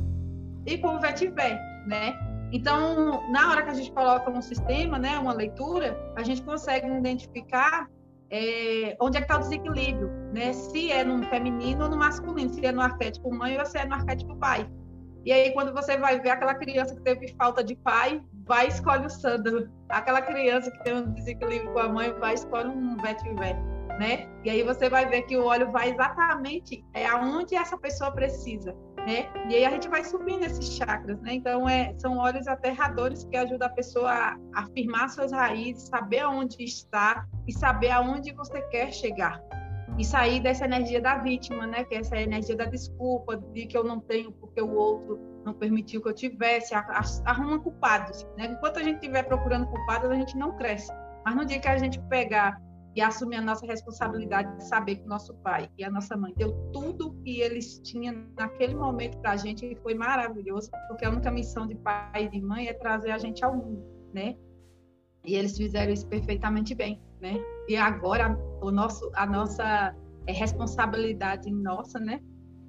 [0.64, 2.31] e com o vetiver, né?
[2.52, 6.86] Então, na hora que a gente coloca um sistema, né, uma leitura, a gente consegue
[6.86, 7.88] identificar
[8.30, 10.52] é, onde é que está o desequilíbrio, né?
[10.52, 13.84] Se é no feminino ou no masculino, se é no arquétipo mãe ou se é
[13.84, 14.66] no arquétipo pai.
[15.24, 18.68] E aí, quando você vai ver aquela criança que teve falta de pai, vai e
[18.68, 19.68] escolhe o sândalo.
[19.88, 23.56] Aquela criança que tem um desequilíbrio com a mãe, vai e escolhe um vetiver,
[23.98, 24.26] né?
[24.44, 28.74] E aí você vai ver que o óleo vai exatamente é aonde essa pessoa precisa
[29.06, 29.28] né?
[29.48, 31.34] E aí a gente vai subindo esses chakras, né?
[31.34, 36.62] Então é, são olhos aterradores que ajudam a pessoa a afirmar suas raízes, saber aonde
[36.62, 39.40] está e saber aonde você quer chegar.
[39.98, 41.84] E sair dessa energia da vítima, né?
[41.84, 45.52] Que é essa energia da desculpa, de que eu não tenho porque o outro não
[45.52, 46.72] permitiu que eu tivesse,
[47.24, 48.46] arruma culpados, né?
[48.46, 50.90] Enquanto a gente estiver procurando culpados, a gente não cresce.
[51.24, 52.60] Mas no dia que a gente pegar
[52.94, 56.52] e assumir a nossa responsabilidade de saber que nosso pai e a nossa mãe deu
[56.72, 61.30] tudo que eles tinham naquele momento para a gente e foi maravilhoso, porque a única
[61.30, 64.36] missão de pai e de mãe é trazer a gente ao mundo, né?
[65.24, 67.40] E eles fizeram isso perfeitamente bem, né?
[67.68, 72.20] E agora o nosso, a nossa é, responsabilidade nossa, né?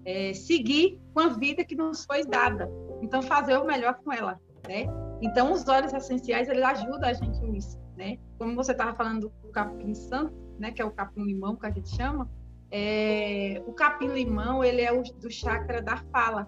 [0.05, 2.69] É seguir com a vida que nos foi dada.
[3.01, 4.86] Então fazer o melhor com ela, né?
[5.21, 8.17] Então os óleos essenciais eles ajudam a gente nisso né?
[8.38, 11.71] Como você estava falando do capim santo, né, que é o capim limão que a
[11.71, 12.29] gente chama,
[12.71, 16.47] é, o capim limão ele é o, do chakra da fala,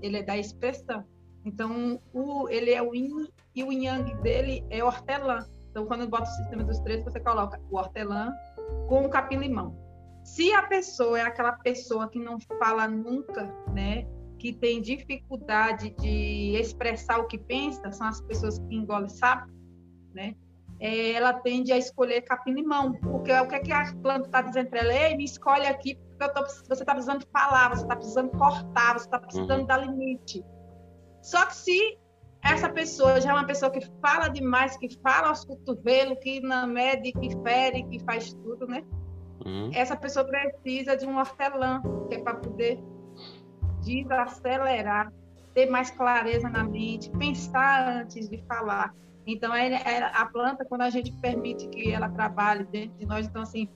[0.00, 1.04] ele é da expressão.
[1.44, 5.46] Então o, ele é o yin e o yang dele é hortelã.
[5.70, 8.32] Então quando bota o sistema dos três você coloca o hortelã
[8.88, 9.76] com o capim limão.
[10.24, 14.06] Se a pessoa é aquela pessoa que não fala nunca, né?
[14.42, 19.48] que tem dificuldade de expressar o que pensa, são as pessoas que engolem sapo,
[20.12, 20.34] né?
[20.82, 24.68] É, ela tende a escolher capim-limão, porque o que, é que a planta está dizendo
[24.68, 24.92] para ela?
[24.92, 29.04] Ei, me escolhe aqui, porque tô, você está precisando falar, você está precisando cortar, você
[29.04, 29.66] está precisando uhum.
[29.66, 30.44] dar limite.
[31.22, 31.98] Só que se
[32.42, 36.66] essa pessoa já é uma pessoa que fala demais, que fala aos cotovelos, que não
[36.66, 38.82] mede, que fere, que faz tudo, né?
[39.46, 39.70] Uhum.
[39.72, 42.82] Essa pessoa precisa de um hortelã, que é para poder
[43.84, 45.12] desacelerar,
[45.54, 48.92] ter mais clareza na mente, pensar antes de falar.
[49.26, 53.42] Então, é, a planta, quando a gente permite que ela trabalhe dentro de nós, então,
[53.42, 53.68] assim,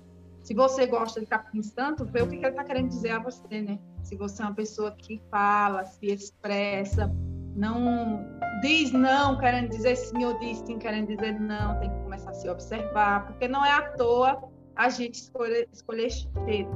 [0.43, 3.63] se você gosta de capim santo, vê o que ele está querendo dizer a você,
[3.63, 3.79] né?
[4.03, 7.13] Se você é uma pessoa que fala, se expressa,
[7.57, 8.25] não
[8.61, 12.35] diz não querendo dizer sim ou diz sim querendo dizer não, tem que começar a
[12.35, 14.41] se observar, porque não é à toa
[14.77, 16.71] a gente escolher, escolher cheiro,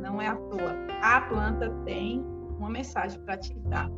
[0.00, 0.76] não é à toa.
[1.02, 2.22] A planta tem
[2.58, 3.90] uma mensagem para te dar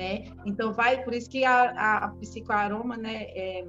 [0.00, 0.24] né?
[0.46, 3.68] Então vai, por isso que a, a psicoaroma, né, é,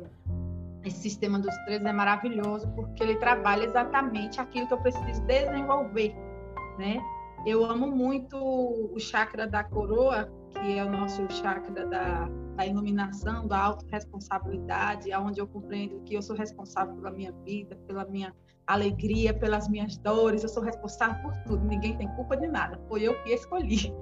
[0.85, 6.15] esse sistema dos três é maravilhoso, porque ele trabalha exatamente aquilo que eu preciso desenvolver,
[6.79, 7.01] né?
[7.45, 13.45] Eu amo muito o chakra da coroa, que é o nosso chakra da, da iluminação,
[13.45, 18.33] da autorresponsabilidade, onde eu compreendo que eu sou responsável pela minha vida, pela minha
[18.65, 23.03] alegria, pelas minhas dores, eu sou responsável por tudo, ninguém tem culpa de nada, foi
[23.03, 23.91] eu que escolhi.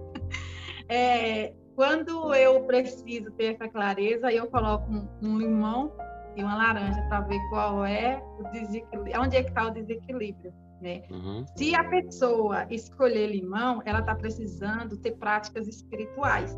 [0.91, 5.93] É, quando eu preciso ter essa clareza, eu coloco um, um limão
[6.35, 10.53] e uma laranja para ver qual é o desequilíbrio, onde é que está o desequilíbrio.
[10.81, 11.03] Né?
[11.09, 11.45] Uhum.
[11.55, 16.53] Se a pessoa escolher limão, ela está precisando ter práticas espirituais.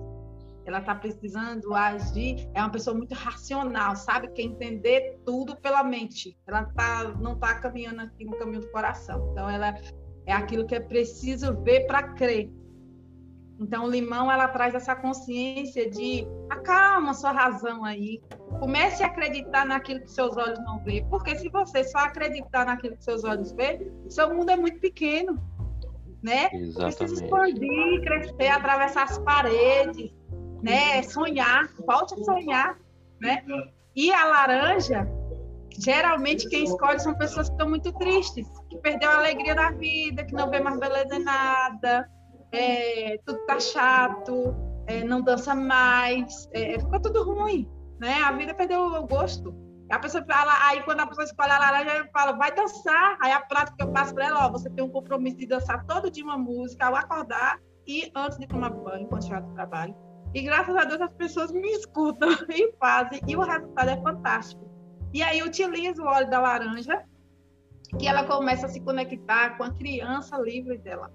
[0.65, 4.27] Ela está precisando agir, é uma pessoa muito racional, sabe?
[4.29, 6.35] Quer entender tudo pela mente.
[6.47, 9.29] Ela tá, não está caminhando aqui no caminho do coração.
[9.31, 9.75] Então, ela
[10.25, 12.49] é aquilo que é preciso ver para crer.
[13.61, 18.19] Então, o limão, ela traz essa consciência de acalma sua razão aí.
[18.59, 21.05] Comece a acreditar naquilo que seus olhos não vê.
[21.11, 25.39] Porque se você só acreditar naquilo que seus olhos vê, seu mundo é muito pequeno.
[26.23, 26.49] Né?
[26.53, 26.97] Exatamente.
[26.97, 30.11] Precisa expandir, crescer, atravessar as paredes,
[30.61, 31.03] né?
[31.03, 32.79] Sonhar, volte a sonhar,
[33.19, 33.43] né?
[33.95, 35.07] E a laranja,
[35.79, 40.23] geralmente quem escolhe são pessoas que estão muito tristes, que perdeu a alegria da vida,
[40.23, 42.07] que não vê mais beleza em nada,
[42.51, 44.55] é, tudo tá chato,
[44.87, 48.21] é, não dança mais, é, ficou tudo ruim, né?
[48.23, 49.55] A vida perdeu o gosto.
[49.89, 53.17] A pessoa fala, aí quando a pessoa escolhe a laranja, eu falo, vai dançar.
[53.21, 55.85] Aí a prática que eu passo para ela, ó, você tem um compromisso de dançar
[55.85, 59.93] todo dia uma música ao acordar e antes de tomar banho, quando chegar do trabalho.
[60.33, 64.61] E graças a Deus as pessoas me escutam e fazem, e o resultado é fantástico.
[65.13, 67.03] E aí utilizo o óleo da laranja,
[67.99, 71.11] que ela começa a se conectar com a criança livre dela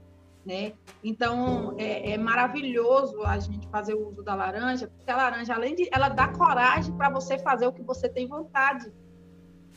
[0.46, 0.74] né?
[1.02, 5.74] Então é, é, maravilhoso a gente fazer o uso da laranja, porque a laranja, além
[5.74, 8.92] de ela dá coragem para você fazer o que você tem vontade,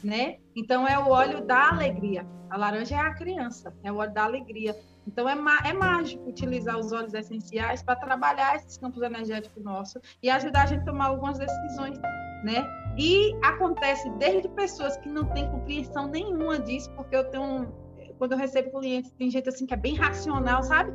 [0.03, 0.37] né?
[0.55, 2.25] Então é o óleo da alegria.
[2.51, 4.77] A laranja é a criança, é o óleo da alegria.
[5.07, 5.33] Então é,
[5.67, 10.65] é mágico utilizar os óleos essenciais para trabalhar esses campos energéticos nossos e ajudar a
[10.67, 11.97] gente a tomar algumas decisões,
[12.43, 12.63] né?
[12.95, 17.88] E acontece desde pessoas que não têm compreensão nenhuma disso, porque eu tenho
[18.19, 20.91] quando eu recebo clientes, tem gente assim que é bem racional, sabe?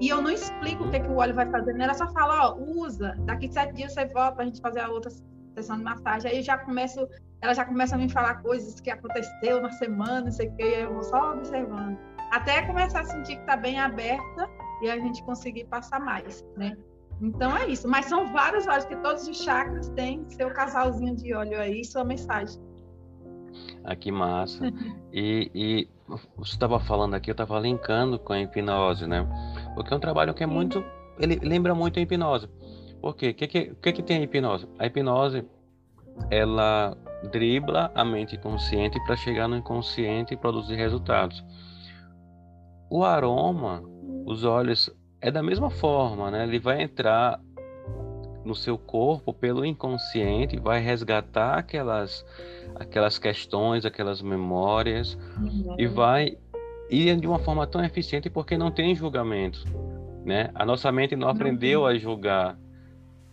[0.00, 2.32] E eu não explico o que, é que o óleo vai fazer nela, só falo,
[2.32, 5.10] ó, usa, daqui sete dias você volta pra gente fazer a outra
[5.54, 6.32] sessão de massagem.
[6.32, 7.08] Aí eu já começo,
[7.40, 10.62] ela já começa a me falar coisas que aconteceu na semana, não sei o que,
[10.62, 11.96] eu vou só observando.
[12.32, 14.50] Até começar a sentir que tá bem aberta
[14.82, 16.76] e a gente conseguir passar mais, né?
[17.22, 17.88] Então é isso.
[17.88, 22.04] Mas são vários óleos, que todos os chakras têm seu casalzinho de óleo aí, sua
[22.04, 22.60] mensagem.
[23.82, 24.72] Ah, que massa.
[25.12, 25.88] E, e
[26.36, 29.26] você estava falando aqui, eu estava linkando com a hipnose, né?
[29.74, 30.84] Porque é um trabalho que é muito.
[31.18, 32.48] Ele lembra muito a hipnose.
[33.00, 33.30] Por quê?
[33.30, 34.68] O que, que, que, que tem a hipnose?
[34.78, 35.44] A hipnose,
[36.30, 36.96] ela
[37.30, 41.44] dribla a mente consciente para chegar no inconsciente e produzir resultados.
[42.90, 43.82] O aroma,
[44.26, 44.90] os olhos,
[45.20, 46.44] é da mesma forma, né?
[46.44, 47.40] Ele vai entrar
[48.44, 52.24] no seu corpo pelo inconsciente, vai resgatar aquelas
[52.74, 55.76] aquelas questões, aquelas memórias uhum.
[55.78, 56.36] e vai
[56.90, 59.64] ir de uma forma tão eficiente porque não tem julgamento,
[60.24, 60.50] né?
[60.54, 62.58] A nossa mente não aprendeu a julgar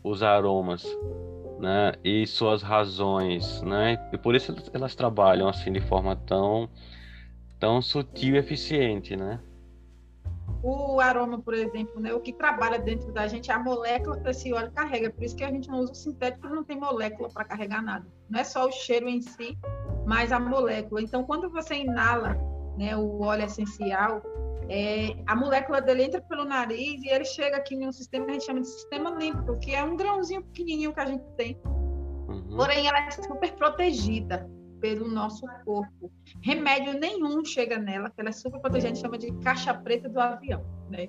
[0.03, 0.85] os aromas,
[1.59, 1.93] né?
[2.03, 4.09] E suas razões, né?
[4.13, 6.69] E por isso elas trabalham assim de forma tão
[7.59, 9.39] tão sutil e eficiente, né?
[10.63, 14.29] O aroma, por exemplo, né, o que trabalha dentro da gente é a molécula que
[14.29, 15.09] esse óleo carrega.
[15.09, 17.81] Por isso que a gente não usa o sintético, porque não tem molécula para carregar
[17.81, 18.05] nada.
[18.29, 19.57] Não é só o cheiro em si,
[20.05, 21.01] mas a molécula.
[21.01, 22.37] Então, quando você inala
[22.77, 24.21] né, o óleo essencial,
[24.69, 28.31] é, a molécula dele entra pelo nariz e ele chega aqui em um sistema que
[28.31, 31.59] a gente chama de sistema límpico, que é um grãozinho pequenininho que a gente tem.
[31.65, 32.55] Uhum.
[32.55, 34.47] Porém, ela é super protegida
[34.81, 36.11] pelo nosso corpo.
[36.41, 40.65] Remédio nenhum chega nela, que ela é super protegente, chama de caixa preta do avião,
[40.89, 41.07] né?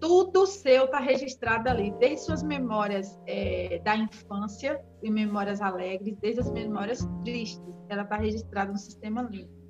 [0.00, 6.40] Tudo seu está registrado ali, desde suas memórias é, da infância e memórias alegres, desde
[6.40, 9.60] as memórias tristes, ela está registrada no sistema límpico.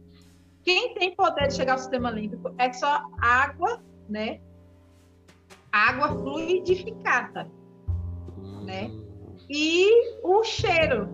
[0.62, 4.40] Quem tem poder de chegar ao sistema límpico é só água, né?
[5.72, 7.50] Água fluidificada,
[8.64, 8.90] né?
[9.48, 9.88] E
[10.22, 11.08] o cheiro.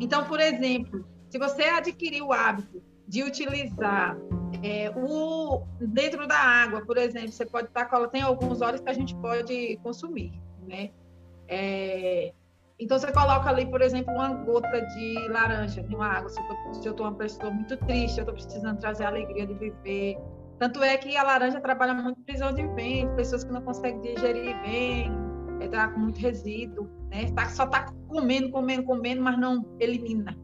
[0.00, 4.16] Então, por exemplo, se você adquirir o hábito de utilizar
[4.62, 8.92] é, o dentro da água, por exemplo, você pode estar tem alguns óleos que a
[8.92, 10.32] gente pode consumir,
[10.66, 10.90] né?
[11.48, 12.32] É,
[12.78, 16.28] então você coloca ali, por exemplo, uma gota de laranja em uma água.
[16.30, 16.40] Se
[16.84, 20.18] eu estou uma pessoa muito triste, eu estou precisando trazer a alegria de viver.
[20.58, 24.60] Tanto é que a laranja trabalha muito prisão de vento, pessoas que não conseguem digerir
[24.62, 25.12] bem,
[25.60, 27.30] está com muito resíduo, né?
[27.32, 30.36] Tá, só está comendo, comendo, comendo, mas não elimina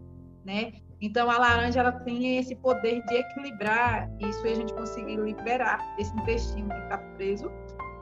[0.46, 0.72] né?
[1.00, 5.78] Então a laranja ela tem esse poder de equilibrar isso e a gente conseguir liberar
[5.98, 7.50] esse intestino que está preso.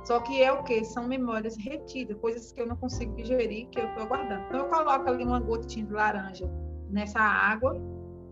[0.04, 0.85] Só que é o que?
[0.85, 4.44] São memórias retidas, coisas que eu não consigo digerir, que eu estou guardando.
[4.46, 6.48] Então eu coloco ali uma gotinha de laranja
[6.90, 7.74] nessa água,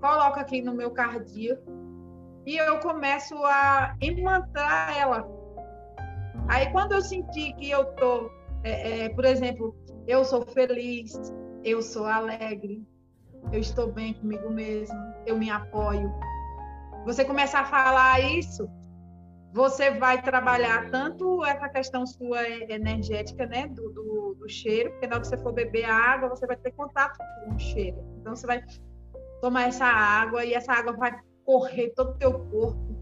[0.01, 1.72] coloco aqui no meu cardíaco
[2.44, 5.27] e eu começo a imantar ela.
[6.48, 8.31] Aí quando eu sentir que eu tô,
[8.62, 9.75] é, é, por exemplo,
[10.07, 11.18] eu sou feliz,
[11.64, 12.85] eu sou alegre,
[13.50, 16.12] eu estou bem comigo mesmo, eu me apoio.
[17.05, 18.68] Você começa a falar isso,
[19.52, 25.16] você vai trabalhar tanto essa questão sua energética, né, do, do, do cheiro, porque na
[25.16, 27.98] hora que você for beber a água, você vai ter contato com o cheiro.
[28.20, 28.62] Então, você vai
[29.42, 32.96] tomar essa água e essa água vai correr todo o teu corpo,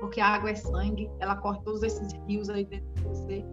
[0.00, 3.44] porque a água é sangue, ela corta todos esses rios aí dentro de você.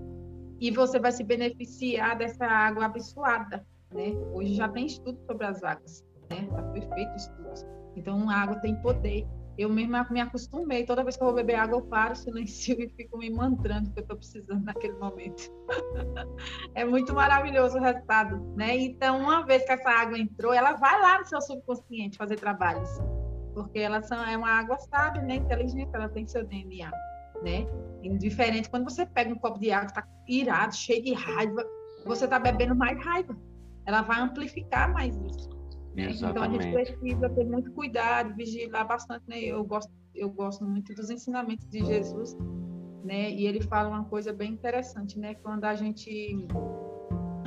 [0.60, 4.13] e você vai se beneficiar dessa água abençoada, né?
[4.34, 6.47] Hoje já tem estudo sobre as águas, né?
[6.51, 7.13] Já foi feito.
[7.95, 9.27] Então, a água tem poder.
[9.58, 10.84] Eu mesma me acostumei.
[10.84, 13.99] Toda vez que eu vou beber água, eu paro, silencio e fico me mantrando que
[13.99, 15.51] eu estou precisando naquele momento.
[16.73, 18.75] é muito maravilhoso o resultado, né?
[18.75, 22.89] Então, uma vez que essa água entrou, ela vai lá no seu subconsciente fazer trabalhos.
[23.53, 25.36] Porque ela é uma água sábia, né?
[25.36, 26.89] Inteligente, ela tem seu DNA,
[27.43, 27.67] né?
[28.01, 31.63] Indiferente, quando você pega um copo de água, está irado, cheio de raiva,
[32.06, 33.38] você está bebendo mais raiva.
[33.86, 35.50] Ela vai amplificar mais isso.
[35.96, 36.10] Né?
[36.12, 39.24] Então a gente precisa ter muito cuidado, vigiar bastante.
[39.28, 39.39] Né?
[39.39, 42.36] Eu gosto, eu gosto muito dos ensinamentos de Jesus,
[43.04, 43.30] né?
[43.32, 45.36] E ele fala uma coisa bem interessante, né?
[45.36, 46.48] Quando a gente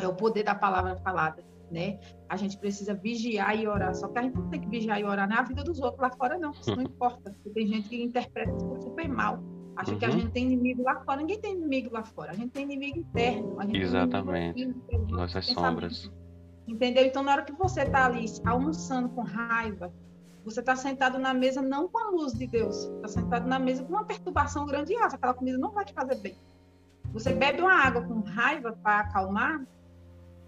[0.01, 1.99] é o poder da palavra falada, né?
[2.29, 3.94] A gente precisa vigiar e orar.
[3.94, 6.11] Só que a gente não tem que vigiar e orar na vida dos outros lá
[6.11, 6.53] fora, não.
[6.53, 7.33] Isso não importa.
[7.33, 9.42] Porque tem gente que interpreta isso super mal.
[9.75, 9.99] Acha uhum.
[9.99, 10.20] que a uhum.
[10.20, 11.20] gente tem inimigo lá fora.
[11.20, 12.31] Ninguém tem inimigo lá fora.
[12.31, 13.57] A gente tem inimigo interno.
[13.75, 14.62] Exatamente.
[14.62, 16.11] Inimigo Nossas sombras.
[16.66, 17.05] Entendeu?
[17.05, 19.92] Então, na hora que você está ali almoçando com raiva,
[20.44, 23.85] você está sentado na mesa não com a luz de Deus, está sentado na mesa
[23.85, 25.16] com uma perturbação grandiosa.
[25.16, 26.37] Aquela comida não vai te fazer bem.
[27.12, 29.64] Você bebe uma água com raiva para acalmar,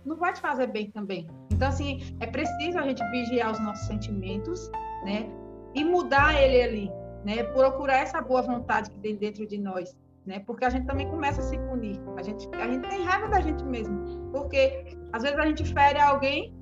[0.04, 1.28] não vai te fazer bem também.
[1.52, 4.70] Então, assim, é preciso a gente vigiar os nossos sentimentos,
[5.04, 5.30] né?
[5.74, 6.92] E mudar ele ali,
[7.24, 7.44] né?
[7.44, 9.96] Procurar essa boa vontade que tem dentro de nós
[10.28, 10.40] né?
[10.40, 11.98] Porque a gente também começa a se punir.
[12.16, 14.04] A gente, a gente tem raiva da gente mesmo.
[14.32, 16.54] Porque às vezes a gente fere alguém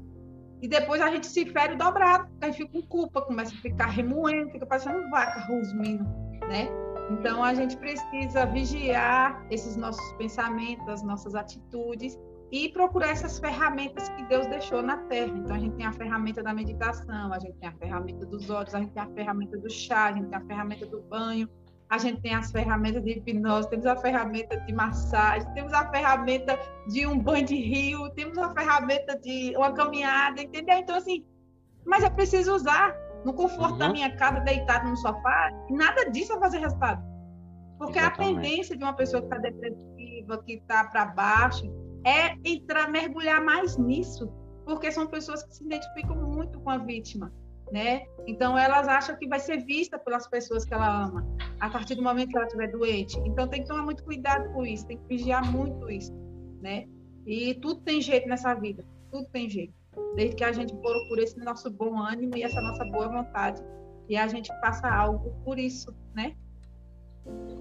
[0.63, 2.29] e depois a gente se fere dobrado.
[2.41, 6.05] A gente fica com culpa, começa a ficar remoendo, fica parecendo vaca rusmindo,
[6.49, 6.69] né?
[7.11, 12.19] Então a gente precisa vigiar esses nossos pensamentos, as nossas atitudes
[12.51, 15.33] e procurar essas ferramentas que Deus deixou na Terra.
[15.37, 18.75] Então a gente tem a ferramenta da meditação, a gente tem a ferramenta dos olhos,
[18.75, 21.49] a gente tem a ferramenta do chá, a gente tem a ferramenta do banho,
[21.88, 26.59] a gente tem as ferramentas de hipnose, temos a ferramenta de massagem, temos a ferramenta
[26.88, 30.79] de um banho de rio, temos a ferramenta de uma caminhada, entendeu?
[30.79, 31.25] Então, assim,
[31.85, 32.94] mas eu preciso usar
[33.25, 33.79] no conforto uhum.
[33.79, 37.03] da minha casa, deitado no sofá, nada disso vai fazer resultado.
[37.79, 38.38] Porque Exatamente.
[38.38, 41.70] a tendência de uma pessoa que está depressiva, que está para baixo,
[42.05, 44.29] é entrar, mergulhar mais nisso,
[44.64, 47.33] porque são pessoas que se identificam muito com a vítima
[47.71, 48.07] né?
[48.27, 51.27] Então elas acham que vai ser vista pelas pessoas que ela ama
[51.61, 53.19] a partir do momento que ela estiver doente.
[53.21, 56.13] Então tem que tomar muito cuidado com isso, tem que vigiar muito isso,
[56.61, 56.87] né?
[57.27, 59.75] E tudo tem jeito nessa vida, tudo tem jeito.
[60.15, 63.63] Desde que a gente procure esse nosso bom ânimo e essa nossa boa vontade
[64.09, 66.35] e a gente faça algo por isso, né?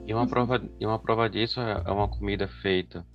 [0.06, 3.06] E uma prova, e uma prova disso é, é uma comida feita,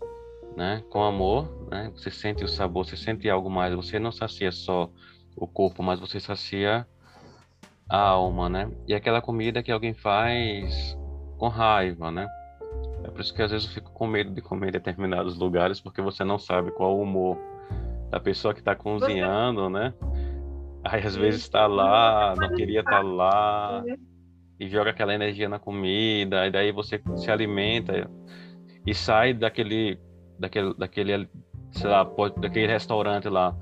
[0.57, 1.93] né, com amor, né?
[1.95, 4.91] Você sente o sabor, você sente algo mais, você não sacia só
[5.37, 6.87] o corpo, mas você sacia
[7.89, 8.71] a alma, né?
[8.87, 10.97] E aquela comida que alguém faz
[11.39, 12.29] com raiva, né?
[13.03, 15.81] É por isso que às vezes eu fico com medo de comer em determinados lugares,
[15.81, 17.37] porque você não sabe qual o humor
[18.11, 19.95] da pessoa que está cozinhando, né?
[20.85, 23.83] Aí às vezes está lá, não queria estar tá lá,
[24.59, 28.09] e joga aquela energia na comida, e daí você se alimenta
[28.87, 29.99] e sai daquele,
[30.39, 31.29] daquele, daquele,
[31.71, 32.05] sei lá,
[32.39, 33.57] daquele restaurante lá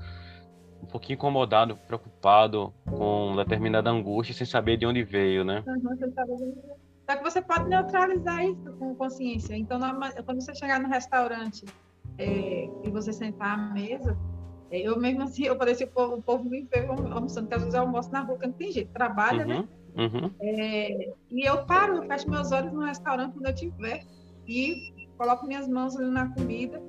[0.81, 5.63] um pouquinho incomodado, preocupado com determinada angústia sem saber de onde veio, né?
[7.09, 9.55] Só que você pode neutralizar isso com consciência.
[9.55, 9.79] Então,
[10.25, 11.65] quando você chegar no restaurante
[12.17, 14.15] é, e você sentar à mesa,
[14.69, 17.61] é, eu mesmo assim, eu parecia o povo, o povo me vê almoçando, porque às
[17.63, 19.55] vezes eu almoço na rua, que não tem jeito, trabalha, né?
[19.55, 19.69] uhum, né?
[20.05, 20.31] Uhum.
[20.41, 24.03] É, e eu paro, eu fecho meus olhos no restaurante quando eu tiver
[24.47, 26.79] e coloco minhas mãos ali na comida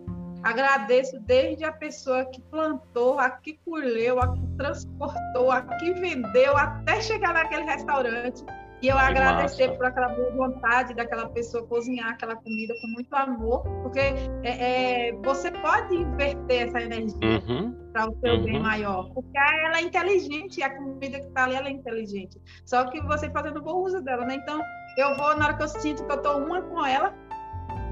[0.43, 6.57] Agradeço desde a pessoa que plantou, a que colheu, a que transportou, a que vendeu,
[6.57, 8.45] até chegar naquele restaurante.
[8.83, 9.77] E eu que agradecer massa.
[9.77, 15.13] por aquela boa vontade daquela pessoa cozinhar aquela comida com muito amor, porque é, é,
[15.23, 17.75] você pode inverter essa energia uhum.
[17.93, 18.45] para o seu uhum.
[18.45, 22.41] bem maior, porque ela é inteligente, a comida que está ali ela é inteligente.
[22.65, 24.37] Só que você fazendo bom uso dela, né?
[24.37, 24.59] Então,
[24.97, 27.15] eu vou, na hora que eu sinto que eu estou uma com ela,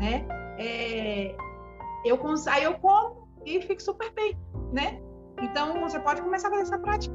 [0.01, 0.25] né?
[0.59, 1.37] É,
[2.05, 4.37] eu, aí eu como e fico super bem,
[4.73, 5.01] né?
[5.41, 7.15] Então, você pode começar a fazer essa prática.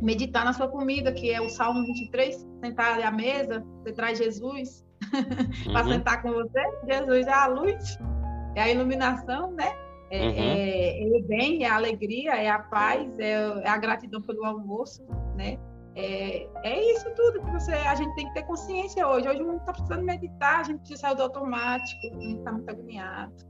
[0.00, 4.18] Meditar na sua comida, que é o Salmo 23, sentar ali à mesa, você traz
[4.18, 5.72] Jesus uhum.
[5.72, 6.60] para sentar com você.
[6.88, 7.98] Jesus é a luz,
[8.54, 9.72] é a iluminação, né?
[10.10, 10.34] É, uhum.
[10.36, 14.44] é, é, o bem, é a alegria, é a paz, é, é a gratidão pelo
[14.44, 15.06] almoço,
[15.36, 15.58] né?
[15.94, 19.28] É, é, isso tudo que você, a gente tem que ter consciência hoje.
[19.28, 22.52] Hoje o mundo está precisando meditar, a gente precisa sair do automático, a gente está
[22.52, 23.49] muito agoniado.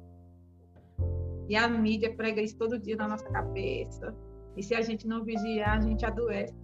[1.51, 4.15] E a mídia prega isso todo dia na nossa cabeça.
[4.57, 6.55] E se a gente não vigiar, a gente adoece.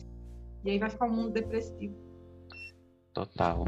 [0.64, 1.93] E aí vai ficar um mundo depressivo.
[3.12, 3.64] Total.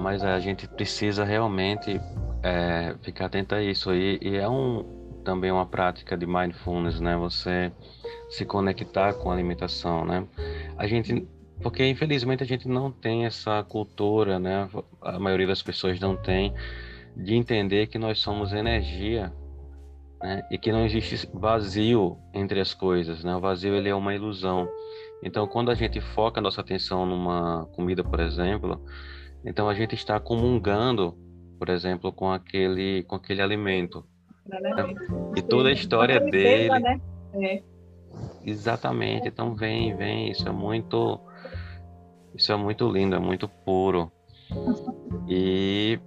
[0.00, 2.00] Mas a gente precisa realmente
[2.42, 3.94] é, ficar atento a isso.
[3.94, 4.93] E, e é um,
[5.24, 7.16] também uma prática de mindfulness, né?
[7.16, 7.72] Você
[8.28, 10.26] se conectar com a alimentação, né?
[10.76, 11.26] A gente,
[11.62, 14.68] porque infelizmente a gente não tem essa cultura, né?
[15.00, 16.54] A maioria das pessoas não tem
[17.16, 19.32] de entender que nós somos energia,
[20.20, 20.42] né?
[20.50, 23.34] E que não existe vazio entre as coisas, né?
[23.34, 24.68] O vazio ele é uma ilusão.
[25.22, 28.84] Então, quando a gente foca a nossa atenção numa comida, por exemplo,
[29.44, 31.16] então a gente está comungando,
[31.58, 34.04] por exemplo, com aquele com aquele alimento.
[35.36, 36.78] E toda a história dele.
[36.80, 37.00] Né?
[37.34, 37.62] É.
[38.44, 39.28] Exatamente.
[39.28, 40.30] Então vem, vem.
[40.30, 41.20] Isso é muito,
[42.34, 44.12] isso é muito lindo, é muito puro.
[45.28, 45.98] E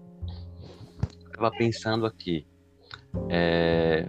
[1.25, 2.47] estava pensando aqui.
[3.29, 4.07] É,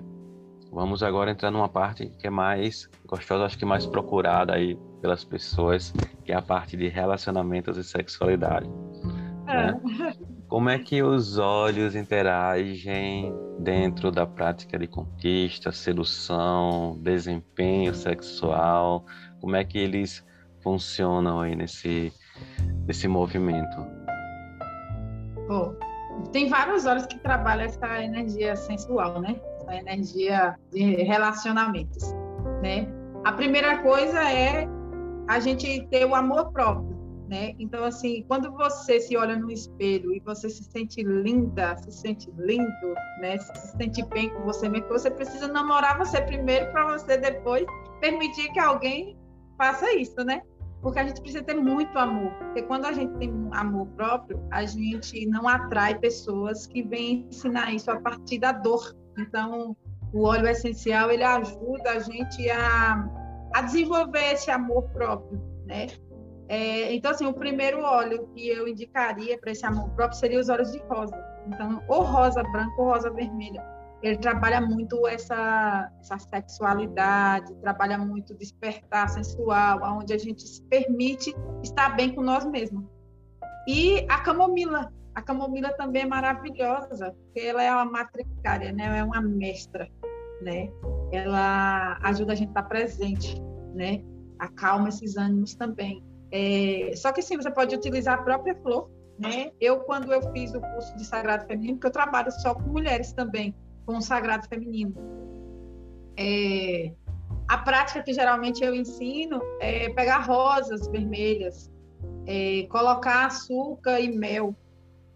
[0.71, 5.25] vamos agora entrar numa parte que é mais gostosa, acho que mais procurada aí pelas
[5.25, 5.93] pessoas,
[6.25, 8.69] que é a parte de relacionamentos e sexualidade.
[9.47, 9.73] É.
[9.73, 10.15] Né?
[10.49, 19.05] Como é que os olhos interagem dentro da prática de conquista, sedução, desempenho sexual?
[19.43, 20.25] Como é que eles
[20.63, 22.11] funcionam aí nesse,
[22.87, 23.77] nesse movimento?
[25.51, 25.75] Oh,
[26.33, 29.39] tem vários olhos que trabalham essa energia sensual, né?
[29.61, 32.15] Essa energia de relacionamentos,
[32.63, 32.89] né?
[33.23, 34.67] A primeira coisa é
[35.29, 36.98] a gente ter o amor próprio
[37.29, 37.55] né?
[37.59, 42.31] Então, assim, quando você se olha no espelho e você se sente linda, se sente
[42.39, 43.37] lindo, né?
[43.37, 47.67] Se sente bem com você mesmo, você precisa namorar você primeiro para você depois
[48.01, 49.17] permitir que alguém
[49.59, 50.41] faça isso, né?
[50.81, 52.33] Porque a gente precisa ter muito amor.
[52.35, 57.75] Porque quando a gente tem amor próprio, a gente não atrai pessoas que vêm ensinar
[57.75, 58.97] isso a partir da dor.
[59.19, 59.77] Então,
[60.15, 63.07] o óleo essencial, ele ajuda a gente a,
[63.55, 65.89] a desenvolver esse amor próprio, né?
[66.49, 70.49] É, então, assim, o primeiro óleo que eu indicaria para esse amor próprio seria os
[70.49, 71.15] óleos de rosa.
[71.47, 73.63] Então, ou rosa branca ou rosa vermelha.
[74.03, 81.35] Ele trabalha muito essa, essa sexualidade, trabalha muito despertar sensual, onde a gente se permite
[81.63, 82.85] estar bem com nós mesmos.
[83.67, 84.93] E a camomila.
[85.15, 89.01] A camomila também é maravilhosa, porque ela é uma matricária, né?
[89.01, 89.91] É uma mestra,
[90.41, 90.71] né?
[91.11, 93.43] Ela ajuda a gente a estar presente,
[93.75, 94.01] né?
[94.39, 96.08] Acalma esses ânimos também.
[96.31, 99.51] É, só que sim, você pode utilizar a própria flor, né?
[99.61, 103.13] Eu, quando eu fiz o curso de Sagrado Feminino, porque eu trabalho só com mulheres
[103.13, 103.55] também,
[103.87, 104.95] com o Sagrado Feminino.
[106.17, 106.93] É,
[107.49, 111.73] a prática que geralmente eu ensino é pegar rosas vermelhas,
[112.27, 114.55] é, colocar açúcar e mel,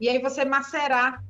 [0.00, 1.22] e aí você macerar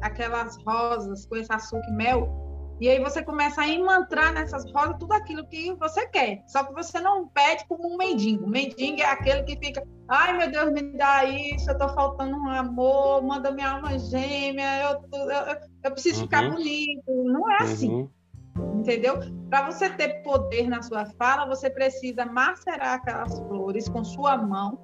[0.00, 2.41] aquelas rosas com esse açúcar e mel
[2.80, 6.42] e aí você começa a imantrar nessas rosas tudo aquilo que você quer.
[6.48, 8.44] Só que você não pede como um mendigo.
[8.44, 12.36] O mendigo é aquele que fica, ai meu Deus, me dá isso, eu tô faltando
[12.36, 16.22] um amor, manda minha alma gêmea, eu, eu, eu preciso uhum.
[16.22, 17.24] ficar bonito.
[17.24, 18.08] Não é assim.
[18.56, 18.80] Uhum.
[18.80, 19.18] Entendeu?
[19.48, 24.78] Para você ter poder na sua fala, você precisa macerar aquelas flores com sua mão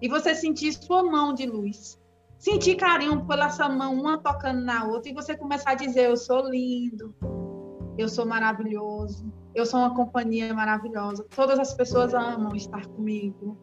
[0.00, 1.98] e você sentir sua mão de luz
[2.38, 6.16] sentir carinho pela sua mão, uma tocando na outra, e você começar a dizer: Eu
[6.16, 7.14] sou lindo,
[7.98, 13.56] eu sou maravilhoso, eu sou uma companhia maravilhosa, todas as pessoas amam estar comigo,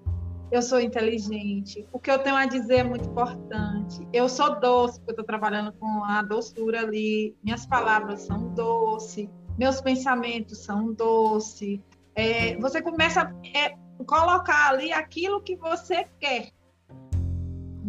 [0.51, 4.99] eu sou inteligente, o que eu tenho a dizer é muito importante, eu sou doce,
[4.99, 10.93] porque eu estou trabalhando com a doçura ali, minhas palavras são doces, meus pensamentos são
[10.93, 11.79] doces.
[12.15, 16.51] É, você começa a é, colocar ali aquilo que você quer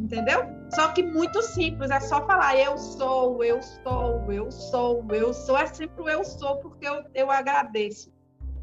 [0.04, 0.44] entendeu?
[0.70, 5.56] Só que muito simples, é só falar eu sou, eu sou, eu sou, eu sou,
[5.56, 8.12] é sempre o eu sou, porque eu, eu agradeço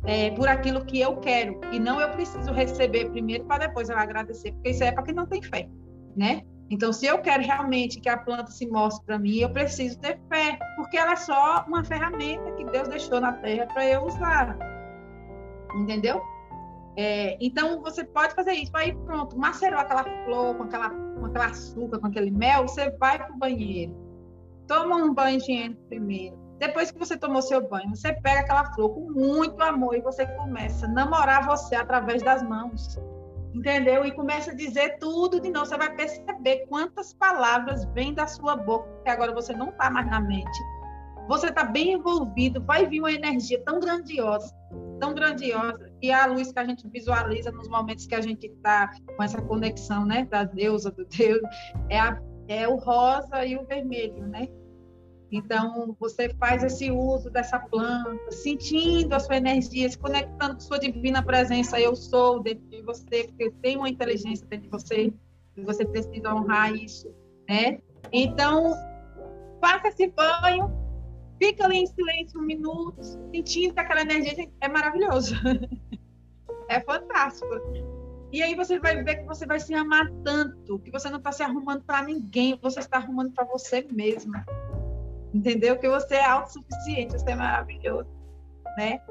[0.05, 3.97] é, por aquilo que eu quero, e não eu preciso receber primeiro para depois eu
[3.97, 5.67] agradecer, porque isso é para quem não tem fé,
[6.15, 6.43] né?
[6.69, 10.17] Então, se eu quero realmente que a planta se mostre para mim, eu preciso ter
[10.29, 14.57] fé, porque ela é só uma ferramenta que Deus deixou na terra para eu usar.
[15.75, 16.21] Entendeu?
[16.97, 18.71] É, então, você pode fazer isso.
[18.75, 23.17] Aí, pronto, macerou aquela flor com, aquela, com aquele açúcar, com aquele mel, você vai
[23.17, 23.95] para o banheiro.
[24.67, 26.37] Toma um banho higiênico primeiro.
[26.59, 30.27] Depois que você tomou seu banho, você pega aquela flor com muito amor e você
[30.27, 32.99] começa a namorar você através das mãos.
[33.53, 34.05] Entendeu?
[34.05, 35.65] E começa a dizer tudo de novo.
[35.65, 40.07] Você vai perceber quantas palavras vêm da sua boca, que agora você não está mais
[40.07, 40.59] na mente.
[41.27, 44.53] Você está bem envolvido, vai vir uma energia tão grandiosa
[45.01, 48.91] tão grandiosa e a luz que a gente visualiza nos momentos que a gente está
[49.17, 51.41] com essa conexão, né, da deusa, do Deus,
[51.89, 54.47] é, a, é o rosa e o vermelho, né?
[55.31, 60.77] Então, você faz esse uso dessa planta, sentindo a sua energia, se conectando com sua
[60.77, 61.79] divina presença.
[61.79, 65.13] Eu sou dentro de você, porque tem uma inteligência dentro de você,
[65.55, 67.09] e você precisa honrar isso.
[67.47, 67.79] né?
[68.11, 68.73] Então,
[69.61, 70.69] faça esse banho,
[71.41, 73.01] fica ali em silêncio um minuto,
[73.33, 75.33] sentindo aquela energia, é maravilhoso.
[76.69, 77.49] é fantástico.
[78.31, 81.31] E aí você vai ver que você vai se amar tanto, que você não está
[81.31, 84.45] se arrumando para ninguém, você está arrumando para você mesma.
[85.33, 85.79] Entendeu?
[85.79, 88.09] Que você é autossuficiente, você é maravilhoso,
[88.77, 89.01] né?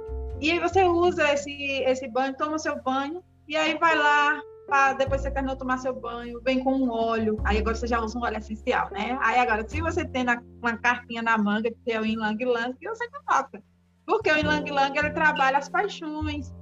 [0.40, 1.52] E aí você usa esse,
[1.82, 4.40] esse banho, toma seu banho, e aí vai lá,
[4.70, 7.88] pra, depois você terminou de tomar seu banho, vem com um óleo, aí agora você
[7.88, 9.18] já usa um óleo essencial, né?
[9.20, 12.76] Aí agora, se você tem na, uma cartinha na manga, que é o Ylang Lang,
[12.80, 13.62] você coloca.
[14.06, 16.54] Porque o Ylang Lang, ele trabalha as paixões,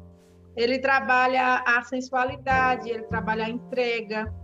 [0.56, 4.34] ele trabalha a sensualidade, ele trabalha a entrega,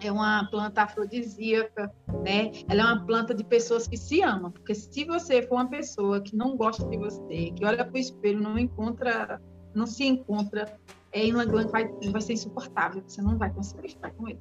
[0.00, 1.92] é uma planta afrodisíaca,
[2.22, 2.52] né?
[2.68, 6.20] Ela é uma planta de pessoas que se amam, porque se você for uma pessoa
[6.20, 9.42] que não gosta de você, que olha para o espelho, não encontra,
[9.74, 10.78] não se encontra,
[11.14, 14.40] é, Ylang vai, vai ser insuportável, você não vai conseguir estar com ele.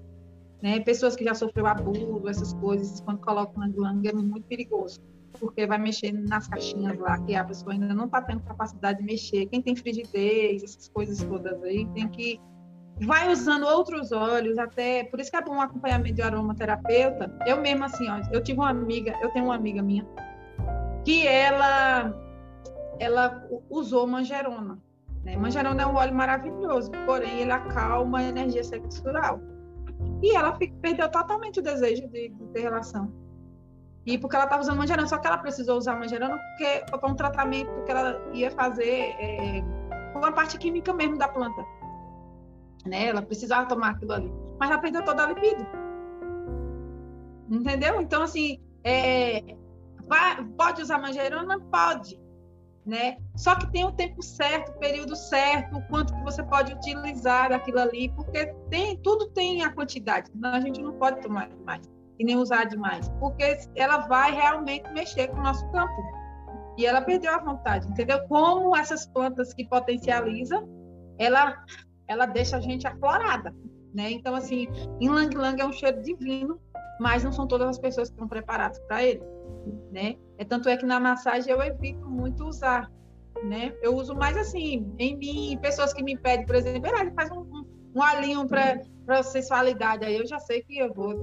[0.61, 0.79] Né?
[0.79, 4.99] Pessoas que já sofreu abuso, essas coisas, quando colocam Ylang é muito perigoso,
[5.39, 9.05] porque vai mexer nas caixinhas lá, que a pessoa ainda não está tendo capacidade de
[9.05, 9.45] mexer.
[9.45, 12.39] Quem tem frigidez, essas coisas todas aí, tem que
[13.01, 17.31] vai usando outros óleos, até por isso que é bom acompanhamento de aromaterapeuta.
[17.45, 20.05] Eu mesma assim, ó, eu tive uma amiga, eu tenho uma amiga minha
[21.05, 22.13] que ela
[22.99, 24.79] ela usou manjerona.
[25.23, 25.33] Né?
[25.33, 29.39] É um óleo maravilhoso, porém ele acalma a energia sexual.
[30.21, 33.11] E ela perdeu totalmente o desejo de, de ter relação.
[34.05, 37.15] E porque ela estava usando manjerona, só que ela precisou usar manjerona porque foi um
[37.15, 39.63] tratamento que ela ia fazer é,
[40.11, 41.63] com a parte química mesmo da planta
[42.85, 43.07] né?
[43.07, 45.65] Ela precisava tomar aquilo ali, mas ela perdeu toda a libido.
[47.49, 48.01] Entendeu?
[48.01, 49.55] Então, assim, é,
[50.07, 51.59] vai, pode usar manjerona?
[51.59, 52.19] Pode,
[52.85, 53.17] né?
[53.35, 57.49] Só que tem o tempo certo, o período certo, o quanto que você pode utilizar
[57.49, 62.25] daquilo ali, porque tem, tudo tem a quantidade, a gente não pode tomar demais e
[62.25, 65.93] nem usar demais, porque ela vai realmente mexer com o nosso campo.
[66.77, 68.19] E ela perdeu a vontade, entendeu?
[68.27, 70.67] Como essas plantas que potencializam,
[71.17, 71.63] ela
[72.07, 73.55] ela deixa a gente aflorada,
[73.93, 74.11] né?
[74.11, 74.67] Então, assim,
[74.99, 76.59] em Lang Lang é um cheiro divino,
[76.99, 79.21] mas não são todas as pessoas que estão preparadas para ele,
[79.91, 80.15] né?
[80.37, 82.91] É tanto é que na massagem eu evito muito usar,
[83.43, 83.73] né?
[83.81, 87.41] Eu uso mais assim, em mim, pessoas que me pedem, por exemplo, ah, faz um,
[87.41, 87.65] um,
[87.95, 91.13] um alinho para sensualidade, aí eu já sei que eu vou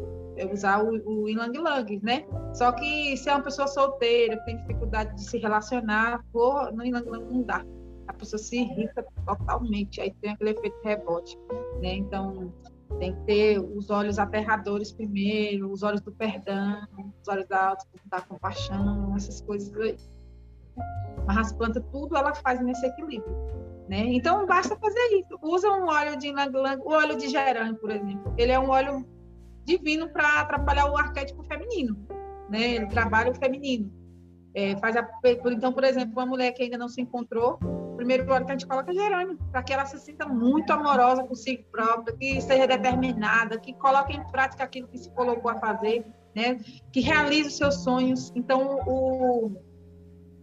[0.52, 2.24] usar o, o Ilang Lang, né?
[2.54, 6.84] Só que se é uma pessoa solteira, que tem dificuldade de se relacionar, por, no
[6.84, 7.64] Ilang Lang não dá
[8.10, 11.38] a pessoa se irrita totalmente, aí tem aquele efeito rebote,
[11.80, 11.94] né?
[11.94, 12.52] Então,
[12.98, 16.86] tem que ter os olhos aterradores primeiro, os olhos do perdão,
[17.22, 17.76] os olhos da,
[18.06, 19.96] da compaixão, essas coisas aí.
[21.26, 23.34] Mas as plantas, tudo ela faz nesse equilíbrio.
[23.88, 24.04] Né?
[24.06, 25.38] Então, basta fazer isso.
[25.42, 26.52] Usa um óleo de ylang
[26.84, 28.32] o óleo de gerânio, por exemplo.
[28.38, 29.06] Ele é um óleo
[29.64, 31.96] divino para atrapalhar o arquétipo feminino.
[32.48, 32.76] Né?
[32.76, 33.92] Ele trabalha o feminino.
[34.54, 35.08] É, faz a,
[35.46, 37.58] então, por exemplo, uma mulher que ainda não se encontrou,
[38.00, 41.22] primeiro óleo que a gente coloca é gerânio, para que ela se sinta muito amorosa
[41.22, 46.06] consigo própria, que seja determinada, que coloque em prática aquilo que se colocou a fazer,
[46.34, 46.58] né?
[46.90, 48.32] que realize os seus sonhos.
[48.34, 49.52] Então, o,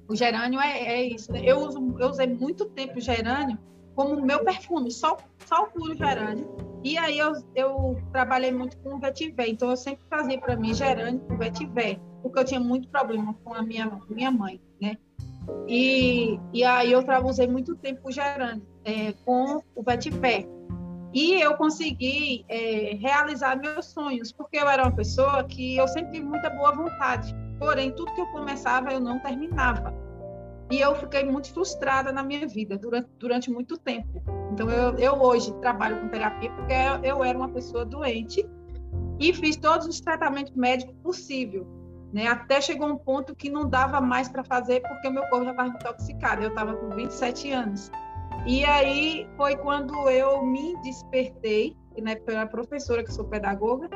[0.07, 1.31] o gerânio é, é isso.
[1.31, 1.41] Né?
[1.43, 3.57] Eu, uso, eu usei muito tempo o gerânio
[3.95, 6.47] como meu perfume, só, só o puro gerânio.
[6.83, 11.19] E aí eu, eu trabalhei muito com vetiver, então eu sempre fazia para mim gerânio
[11.21, 14.95] com vetiver, porque eu tinha muito problema com a minha, minha mãe, né?
[15.67, 20.47] E, e aí eu usei muito tempo gerando é, com o Vetiver.
[21.13, 26.13] E eu consegui é, realizar meus sonhos, porque eu era uma pessoa que eu sempre
[26.13, 27.35] tive muita boa vontade.
[27.59, 29.93] Porém, tudo que eu começava, eu não terminava.
[30.69, 34.21] E eu fiquei muito frustrada na minha vida durante, durante muito tempo.
[34.51, 36.73] Então, eu, eu hoje trabalho com terapia porque
[37.03, 38.45] eu era uma pessoa doente
[39.19, 41.65] e fiz todos os tratamentos médicos possíveis
[42.13, 42.27] né?
[42.27, 45.51] Até chegou um ponto que não dava mais para fazer porque o meu corpo já
[45.51, 46.43] estava intoxicado.
[46.43, 47.91] Eu estava com 27 anos.
[48.45, 53.89] E aí foi quando eu me despertei, que eu era professora, que sou pedagoga,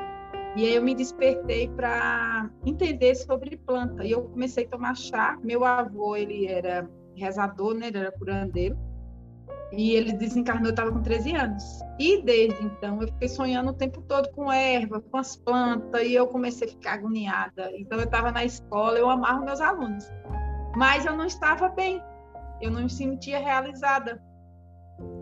[0.56, 4.04] e aí eu me despertei para entender sobre planta.
[4.04, 5.38] E eu comecei a tomar chá.
[5.42, 7.88] Meu avô, ele era rezador, né?
[7.88, 8.78] Ele era curandeiro.
[9.72, 11.64] E ele desencarnou, eu estava com 13 anos.
[11.98, 16.14] E desde então eu fiquei sonhando o tempo todo com erva, com as plantas, e
[16.14, 17.72] eu comecei a ficar agoniada.
[17.76, 20.06] Então eu estava na escola, eu amava meus alunos.
[20.76, 22.02] Mas eu não estava bem,
[22.62, 24.22] eu não me sentia realizada.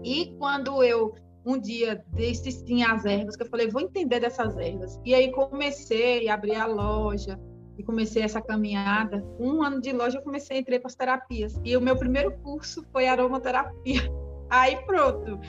[0.03, 1.15] E quando eu,
[1.45, 4.99] um dia, desisti as ervas, que eu falei, vou entender dessas ervas.
[5.05, 7.39] E aí comecei a abrir a loja,
[7.80, 9.25] e comecei essa caminhada.
[9.39, 11.59] Um ano de loja eu comecei a entrar para as terapias.
[11.63, 14.01] E o meu primeiro curso foi aromaterapia.
[14.51, 15.39] Aí pronto.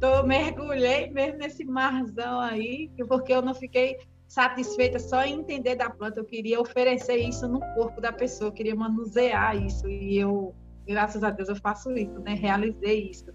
[0.00, 5.90] Tô, mergulhei mesmo nesse marzão aí, porque eu não fiquei satisfeita só em entender da
[5.90, 10.54] planta, eu queria oferecer isso no corpo da pessoa, eu queria manusear isso e eu,
[10.86, 12.32] graças a Deus, eu faço isso, né?
[12.32, 13.30] Realizei isso.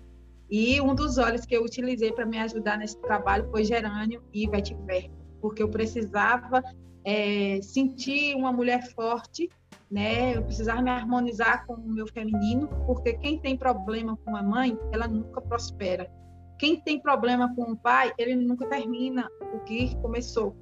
[0.50, 4.50] E um dos óleos que eu utilizei para me ajudar nesse trabalho foi gerânio e
[4.50, 6.64] vetiver, porque eu precisava
[7.06, 9.50] é, sentir uma mulher forte,
[9.90, 10.36] né?
[10.36, 14.78] Eu precisava me harmonizar com o meu feminino, porque quem tem problema com a mãe,
[14.92, 16.12] ela nunca prospera.
[16.58, 20.56] Quem tem problema com o pai, ele nunca termina o que começou,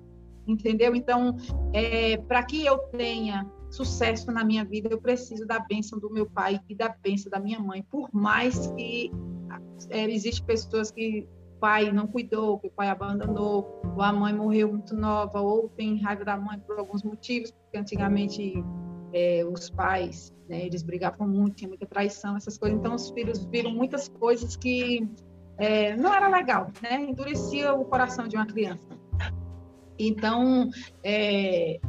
[0.46, 0.96] entendeu?
[0.96, 1.38] Então,
[1.72, 6.30] é, para que eu tenha sucesso na minha vida, eu preciso da bênção do meu
[6.30, 9.12] pai e da bênção da minha mãe, por mais que
[9.90, 11.28] é, existe pessoas que
[11.64, 15.98] pai não cuidou, que o pai abandonou, ou a mãe morreu muito nova, ou tem
[15.98, 18.62] raiva da mãe por alguns motivos, porque antigamente
[19.14, 22.78] é, os pais, né, eles brigavam muito, tinha muita traição, essas coisas.
[22.78, 25.10] Então, os filhos viram muitas coisas que
[25.58, 27.00] é, não era legal, né?
[27.00, 28.86] Endurecia o coração de uma criança.
[29.98, 30.70] Então,
[31.02, 31.80] é,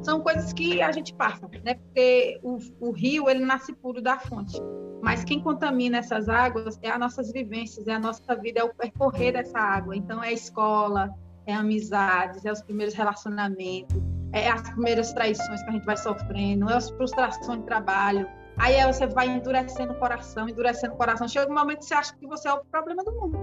[0.00, 1.74] são coisas que a gente passa, né?
[1.74, 4.60] Porque o, o, rio, ele nasce puro da fonte.
[5.04, 8.74] Mas quem contamina essas águas é as nossas vivências, é a nossa vida, é o
[8.74, 9.94] percorrer dessa água.
[9.94, 11.14] Então, é a escola,
[11.46, 13.94] é amizades, é os primeiros relacionamentos,
[14.32, 18.26] é as primeiras traições que a gente vai sofrendo, é as frustrações de trabalho.
[18.56, 21.28] Aí você vai endurecendo o coração, endurecendo o coração.
[21.28, 23.38] Chega um momento que você acha que você é o problema do mundo.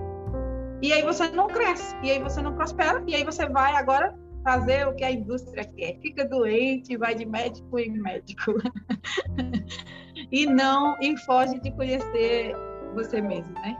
[0.82, 4.18] E aí você não cresce, e aí você não prospera, e aí você vai agora
[4.44, 6.00] fazer o que a indústria quer.
[6.00, 8.54] Fica doente, vai de médico em médico.
[10.32, 12.54] e não, e foge de conhecer
[12.94, 13.78] você mesmo, né?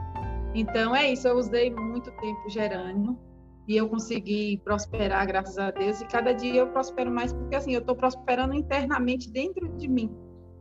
[0.54, 3.18] Então é isso, eu usei muito tempo gerânio
[3.66, 7.72] e eu consegui prosperar, graças a Deus, e cada dia eu prospero mais, porque assim,
[7.72, 10.10] eu estou prosperando internamente dentro de mim,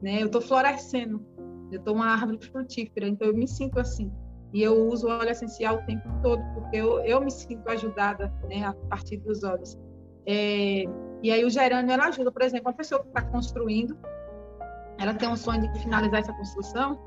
[0.01, 0.21] né?
[0.21, 1.25] Eu estou florescendo,
[1.71, 4.11] eu estou uma árvore frutífera, então eu me sinto assim.
[4.53, 8.31] E eu uso o óleo essencial o tempo todo, porque eu, eu me sinto ajudada
[8.49, 9.77] né, a partir dos óleos.
[10.25, 10.83] É,
[11.23, 13.97] e aí o gerânio ela ajuda, por exemplo, uma pessoa que está construindo,
[14.99, 16.99] ela tem um sonho de finalizar essa construção,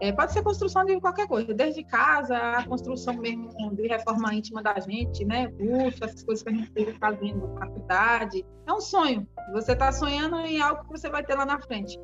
[0.00, 4.62] é, pode ser construção de qualquer coisa, desde casa, a construção mesmo de reforma íntima
[4.62, 5.48] da gente, né?
[5.48, 8.46] Curso, essas coisas que a gente teve fazendo, faculdade.
[8.66, 9.26] É um sonho.
[9.52, 11.98] Você está sonhando em algo que você vai ter lá na frente.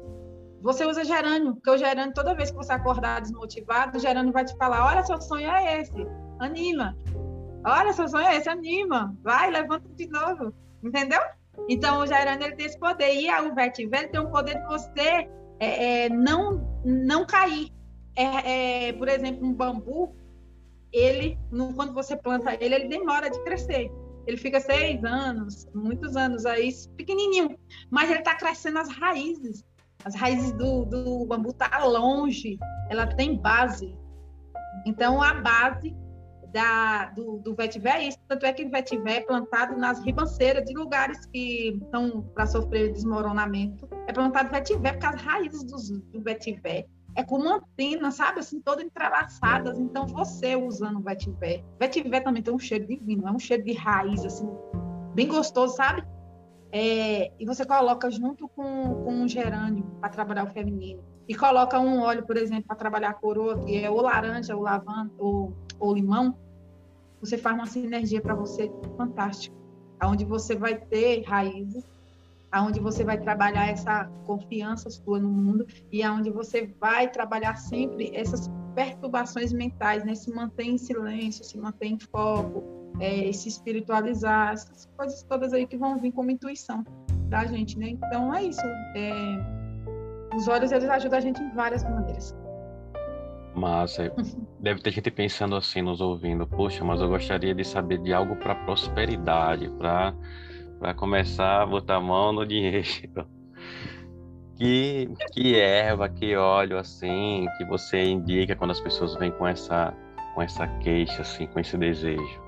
[0.61, 4.45] Você usa gerânio, porque o gerânio, toda vez que você acordar desmotivado, o gerânio vai
[4.45, 6.07] te falar: olha, seu sonho é esse,
[6.41, 6.97] anima.
[7.65, 9.17] Olha, seu sonho é esse, anima.
[9.23, 10.55] Vai, levanta de novo.
[10.83, 11.21] Entendeu?
[11.69, 13.15] Então, o gerânio ele tem esse poder.
[13.15, 15.29] E o vetiver tem o poder de você
[15.61, 17.73] é, é, não, não cair
[18.17, 20.15] é, é, por exemplo, um bambu,
[20.93, 23.91] ele, no, quando você planta ele, ele demora de crescer.
[24.27, 27.59] Ele fica seis anos, muitos anos aí, pequenininho,
[27.91, 29.65] mas ele está crescendo as raízes.
[30.05, 32.59] As raízes do, do bambu tá longe,
[32.89, 33.95] ela tem base.
[34.87, 35.95] Então, a base
[36.55, 38.19] da, do, do vetiver é isso.
[38.29, 42.93] Tanto é que o vetiver é plantado nas ribanceiras de lugares que estão para sofrer
[42.93, 43.89] desmoronamento.
[44.07, 46.87] É plantado vetiver, porque as raízes do, do vetiver
[47.17, 48.39] é como antenas, sabe?
[48.39, 49.79] Assim, todas entrelaçadas.
[49.81, 51.65] Então, você usando o vetiver.
[51.79, 54.49] Vetiver também tem um cheiro divino, é um cheiro de raiz, assim,
[55.13, 56.05] bem gostoso, sabe?
[56.71, 61.03] É, e você coloca junto com, com um gerânio para trabalhar o feminino.
[61.29, 64.63] E coloca um óleo, por exemplo, para trabalhar a coroa, que é ou laranja, ou
[64.63, 66.37] lavanda, ou, ou limão.
[67.25, 69.57] Você faz uma sinergia para você fantástica.
[70.03, 71.85] Onde você vai ter raízes
[72.55, 78.13] aonde você vai trabalhar essa confiança sua no mundo e aonde você vai trabalhar sempre
[78.15, 80.15] essas perturbações mentais, né?
[80.15, 82.63] Se manter em silêncio, se manter em foco,
[83.01, 86.85] é, se espiritualizar, essas coisas todas aí que vão vir como intuição
[87.29, 87.89] da gente, né?
[87.89, 88.63] Então é isso.
[88.95, 90.37] É...
[90.37, 92.37] Os olhos eles ajudam a gente em várias maneiras.
[93.55, 94.13] Massa.
[94.61, 96.47] Deve ter gente pensando assim, nos ouvindo.
[96.47, 100.15] Poxa, mas eu gostaria de saber de algo para prosperidade, para
[100.79, 103.27] para começar a botar a mão no dinheiro.
[104.57, 109.95] Que, que erva, que óleo assim, que você indica quando as pessoas vêm com essa,
[110.35, 112.43] com essa queixa, assim, com esse desejo?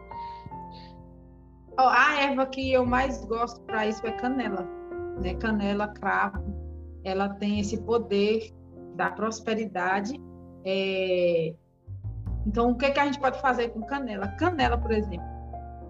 [1.79, 4.69] A erva que eu mais gosto para isso é canela,
[5.21, 5.35] né?
[5.35, 6.45] Canela, cravo,
[7.03, 8.51] ela tem esse poder
[8.95, 10.21] da prosperidade.
[10.67, 11.55] É...
[12.45, 14.29] Então, o que, que a gente pode fazer com canela?
[14.29, 15.27] Canela, por exemplo,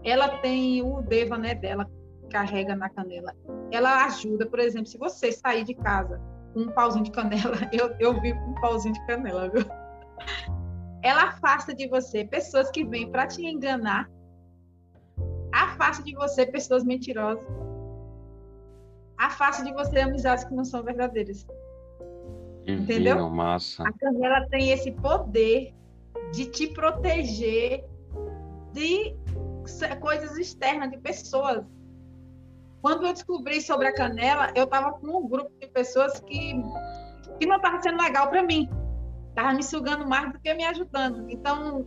[0.05, 1.91] ela tem o deva né, dela,
[2.31, 3.35] carrega na canela.
[3.71, 6.21] Ela ajuda, por exemplo, se você sair de casa
[6.55, 9.65] com um pauzinho de canela, eu, eu vivo com um pauzinho de canela, viu?
[11.03, 14.11] Ela afasta de você pessoas que vêm para te enganar,
[15.53, 17.47] afasta de você pessoas mentirosas,
[19.17, 21.47] afasta de você amizades que não são verdadeiras.
[22.67, 23.31] Entendeu?
[23.31, 23.85] Massa.
[23.87, 25.75] A canela tem esse poder
[26.33, 27.85] de te proteger
[28.73, 29.15] de
[30.01, 31.65] coisas externas, de pessoas
[32.87, 36.55] quando eu descobri sobre a canela, eu estava com um grupo de pessoas que,
[37.41, 38.71] que não estava sendo legal para mim.
[39.31, 41.29] Estava me sugando mais do que me ajudando.
[41.29, 41.85] Então,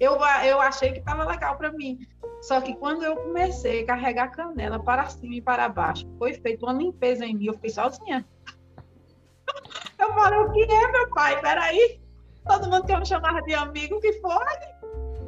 [0.00, 0.14] eu,
[0.44, 2.00] eu achei que estava legal para mim.
[2.42, 6.34] Só que quando eu comecei a carregar a canela para cima e para baixo, foi
[6.34, 8.26] feita uma limpeza em mim, eu fiquei sozinha.
[9.98, 11.40] Eu falei, o que é, meu pai?
[11.40, 12.00] Peraí.
[12.46, 14.80] Todo mundo quer me chamar de amigo, o que foi?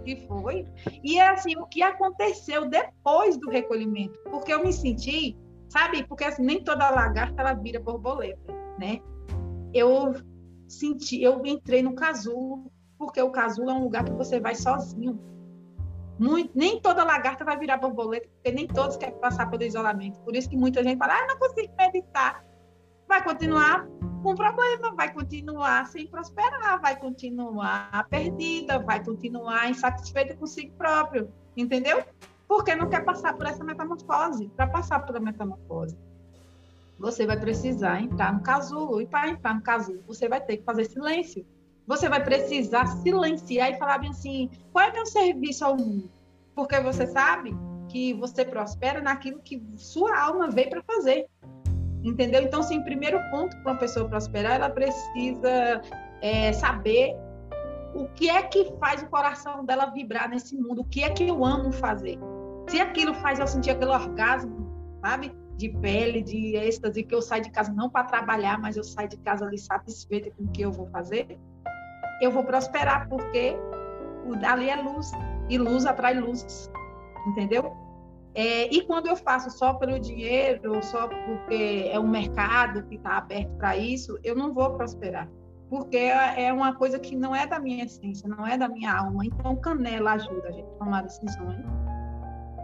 [0.02, 0.66] que foi.
[1.02, 5.36] E é assim, o que aconteceu depois do recolhimento, porque eu me senti,
[5.68, 9.00] sabe, porque assim, nem toda lagarta ela vira borboleta, né?
[9.72, 10.14] Eu
[10.68, 15.18] senti, eu entrei no casulo, porque o casulo é um lugar que você vai sozinho.
[16.18, 20.20] Muito, nem toda lagarta vai virar borboleta, porque nem todos querem passar pelo isolamento.
[20.20, 22.44] Por isso que muita gente fala, ah, não consigo meditar.
[23.12, 23.86] Vai continuar
[24.22, 32.02] com problema, vai continuar sem prosperar, vai continuar perdida, vai continuar insatisfeita consigo próprio, entendeu?
[32.48, 34.48] Porque não quer passar por essa metamorfose.
[34.56, 35.94] Para passar pela metamorfose,
[36.98, 40.64] você vai precisar entrar no casulo, e para entrar no casulo, você vai ter que
[40.64, 41.44] fazer silêncio.
[41.86, 46.10] Você vai precisar silenciar e falar bem assim: qual é meu serviço ao mundo?
[46.54, 47.54] Porque você sabe
[47.90, 51.28] que você prospera naquilo que sua alma veio para fazer.
[52.02, 52.42] Entendeu?
[52.42, 55.80] Então, sim, primeiro ponto para uma pessoa prosperar, ela precisa
[56.20, 57.16] é, saber
[57.94, 61.28] o que é que faz o coração dela vibrar nesse mundo, o que é que
[61.28, 62.18] eu amo fazer.
[62.68, 65.32] Se aquilo faz eu sentir aquele orgasmo, sabe?
[65.56, 69.08] De pele, de êxtase, que eu saio de casa não para trabalhar, mas eu saio
[69.08, 71.38] de casa ali satisfeita com o que eu vou fazer,
[72.20, 73.56] eu vou prosperar, porque
[74.44, 75.10] ali é luz,
[75.48, 76.70] e luz atrai luz,
[77.28, 77.76] entendeu?
[78.34, 83.18] É, e quando eu faço só pelo dinheiro, só porque é um mercado que está
[83.18, 85.28] aberto para isso, eu não vou prosperar.
[85.68, 89.24] Porque é, uma coisa que não é da minha essência, não é da minha alma.
[89.24, 91.64] Então, canela ajuda a gente a tomar decisões.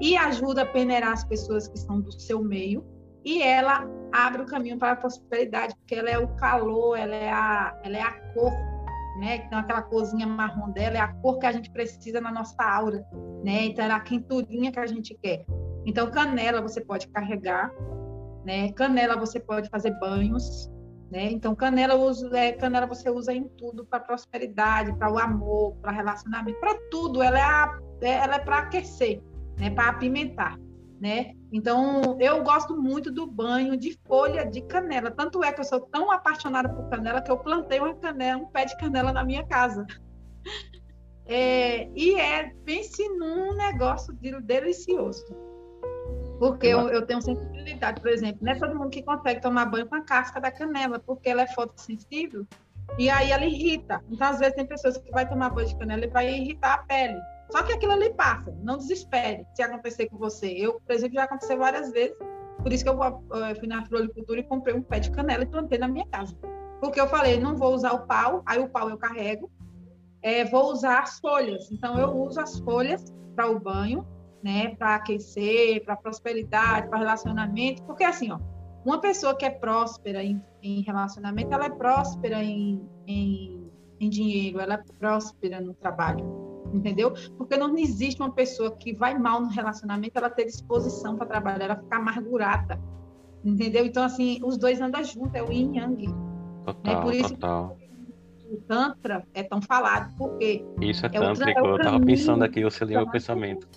[0.01, 2.85] E ajuda a peneirar as pessoas que são do seu meio.
[3.25, 7.31] E ela abre o caminho para a prosperidade, porque ela é o calor, ela é
[7.31, 8.53] a, ela é a cor
[9.19, 9.43] né?
[9.45, 13.05] Então, aquela corzinha marrom dela é a cor que a gente precisa na nossa aura,
[13.45, 13.65] né?
[13.65, 15.45] Então, é a quinturinha que a gente quer.
[15.87, 17.73] Então, canela você pode carregar,
[18.45, 18.73] né?
[18.73, 20.71] Canela você pode fazer banhos,
[21.11, 21.31] né?
[21.31, 25.93] Então, canela, uso, é, canela você usa em tudo para prosperidade, para o amor, para
[25.93, 27.23] relacionamento, para tudo.
[27.23, 29.23] Ela é, é, ela é para aquecer,
[29.59, 29.71] né?
[29.71, 30.59] Para apimentar
[31.01, 31.35] né?
[31.53, 35.11] Então, eu gosto muito do banho de folha de canela.
[35.11, 38.47] Tanto é que eu sou tão apaixonada por canela que eu plantei uma canela, um
[38.47, 39.87] pé de canela na minha casa.
[41.31, 45.27] É, e é, pense num negócio delicioso.
[46.39, 49.87] Porque eu, eu, tenho sensibilidade, por exemplo, não é todo mundo que consegue tomar banho
[49.87, 52.47] com a casca da canela, porque ela é fotossensível
[52.97, 54.03] e aí ela irrita.
[54.09, 56.79] Então, às vezes, tem pessoas que vai tomar banho de canela e vai irritar a
[56.79, 57.19] pele.
[57.51, 60.49] Só que aquilo ali passa, não desespere se acontecer com você.
[60.49, 62.17] Eu, por exemplo, já aconteceu várias vezes,
[62.63, 65.47] por isso que eu, eu fui na floricultura e comprei um pé de canela e
[65.47, 66.37] plantei na minha casa.
[66.81, 69.51] Porque eu falei, não vou usar o pau, aí o pau eu carrego,
[70.23, 71.71] é, vou usar as folhas.
[71.73, 74.07] Então, eu uso as folhas para o banho,
[74.43, 78.39] né, para aquecer, para prosperidade, para relacionamento, porque assim, ó,
[78.85, 84.61] uma pessoa que é próspera em, em relacionamento, ela é próspera em, em, em dinheiro,
[84.61, 87.15] ela é próspera no trabalho entendeu?
[87.37, 91.65] Porque não existe uma pessoa que vai mal no relacionamento, ela ter disposição para trabalhar,
[91.65, 92.79] ela ficar amargurada,
[93.45, 93.85] entendeu?
[93.87, 96.07] Então, assim, os dois andam juntos, é o yin yang.
[96.65, 97.77] Total, é por isso total.
[98.39, 100.65] Que o Tantra é tão falado, porque...
[100.81, 103.69] Isso é, é tântrico, é eu estava pensando aqui, você leu o pensamento.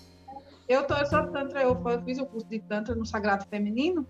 [0.72, 4.06] Eu, tô, eu sou Tantra, eu, fiz o curso de Tantra no Sagrado Feminino,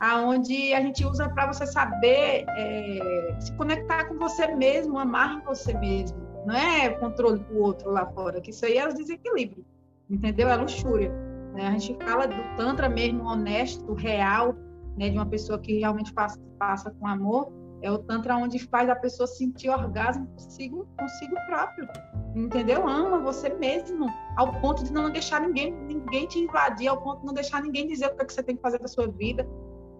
[0.00, 5.72] aonde a gente usa para você saber é, se conectar com você mesmo, amar você
[5.74, 9.64] mesmo, não é controle do outro lá fora, que isso aí é o desequilíbrio,
[10.10, 10.48] entendeu?
[10.48, 11.10] É luxúria.
[11.54, 11.68] Né?
[11.68, 14.56] A gente fala do Tantra mesmo honesto, real,
[14.98, 15.08] né?
[15.08, 18.96] de uma pessoa que realmente passa, passa com amor, é o Tantra onde faz a
[18.96, 21.88] pessoa sentir orgasmo consigo, consigo próprio,
[22.34, 22.86] entendeu?
[22.88, 24.06] Ama você mesmo,
[24.36, 27.86] ao ponto de não deixar ninguém, ninguém te invadir, ao ponto de não deixar ninguém
[27.86, 29.46] dizer o que, é que você tem que fazer da sua vida,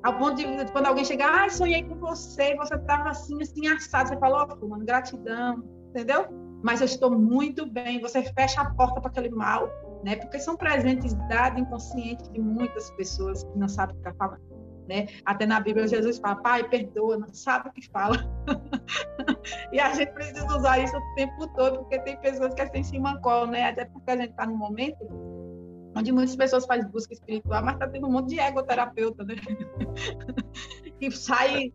[0.02, 4.08] ao ponto de quando alguém chegar, ah, sonhei com você, você estava assim, assim, assado,
[4.08, 6.26] você falou, oh, mano, gratidão, entendeu?
[6.62, 8.00] Mas eu estou muito bem.
[8.00, 9.68] Você fecha a porta para aquele mal,
[10.04, 10.16] né?
[10.16, 14.55] Porque são presentes dados inconscientes de muitas pessoas que não sabem o que está falando.
[14.88, 15.08] Né?
[15.24, 18.16] Até na Bíblia Jesus fala, pai, perdoa, não sabe o que fala.
[19.72, 22.98] e a gente precisa usar isso o tempo todo, porque tem pessoas que assim se
[22.98, 23.70] mancou, né?
[23.70, 24.96] Até porque a gente está num momento
[25.96, 29.34] onde muitas pessoas fazem busca espiritual, mas está tendo um monte de egoterapeuta, né?
[31.00, 31.72] que sai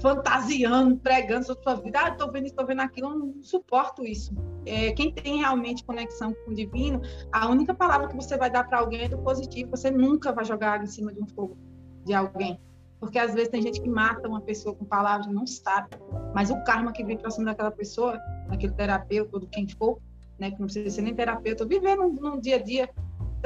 [0.00, 1.98] fantasiando, pregando sobre sua vida.
[2.02, 4.34] Ah, estou vendo estou vendo aquilo, eu não suporto isso.
[4.66, 7.00] é, quem tem realmente conexão com o divino,
[7.32, 9.70] a única palavra que você vai dar para alguém é do positivo.
[9.70, 11.56] Você nunca vai jogar água em cima de um fogo
[12.06, 12.58] de alguém.
[12.98, 15.90] Porque às vezes tem gente que mata uma pessoa com palavras não sabe.
[16.34, 19.98] Mas o karma que vem para cima daquela pessoa, daquele terapeuta ou de quem for,
[20.38, 22.88] né, que não precisa ser nem terapeuta, viver no, no dia a dia,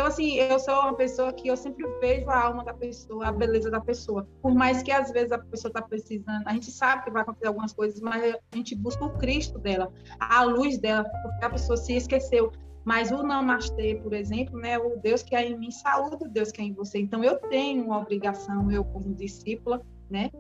[0.01, 3.33] então, assim, eu sou uma pessoa que eu sempre vejo a alma da pessoa, a
[3.33, 4.27] beleza da pessoa.
[4.41, 7.49] Por mais que às vezes a pessoa está precisando, a gente sabe que vai acontecer
[7.49, 11.77] algumas coisas, mas a gente busca o Cristo dela, a luz dela, porque a pessoa
[11.77, 12.51] se esqueceu.
[12.85, 16.51] Mas o Namastê, por exemplo, né, o Deus que é em mim saúda o Deus
[16.51, 16.99] que é em você.
[16.99, 20.31] Então, eu tenho uma obrigação, eu como discípula, né,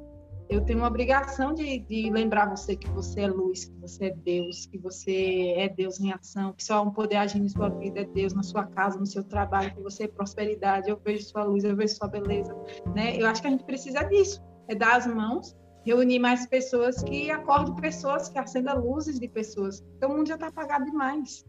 [0.50, 4.10] eu tenho uma obrigação de, de, lembrar você que você é luz, que você é
[4.10, 8.00] Deus, que você é Deus em ação, que só um poder agir em sua vida
[8.00, 11.44] é Deus, na sua casa, no seu trabalho, que você é prosperidade, eu vejo sua
[11.44, 12.52] luz, eu vejo sua beleza,
[12.96, 13.16] né?
[13.16, 17.30] Eu acho que a gente precisa disso, é dar as mãos, reunir mais pessoas que
[17.30, 21.46] acordem pessoas, que acendam luzes de pessoas, porque o mundo já está apagado demais,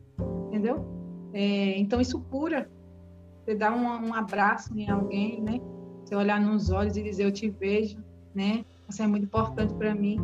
[0.51, 0.85] entendeu?
[1.33, 2.69] É, então isso cura,
[3.43, 5.61] você dá um, um abraço em alguém, né?
[6.03, 8.03] Você olhar nos olhos e dizer eu te vejo,
[8.35, 8.65] né?
[8.89, 10.19] Isso é muito importante para mim.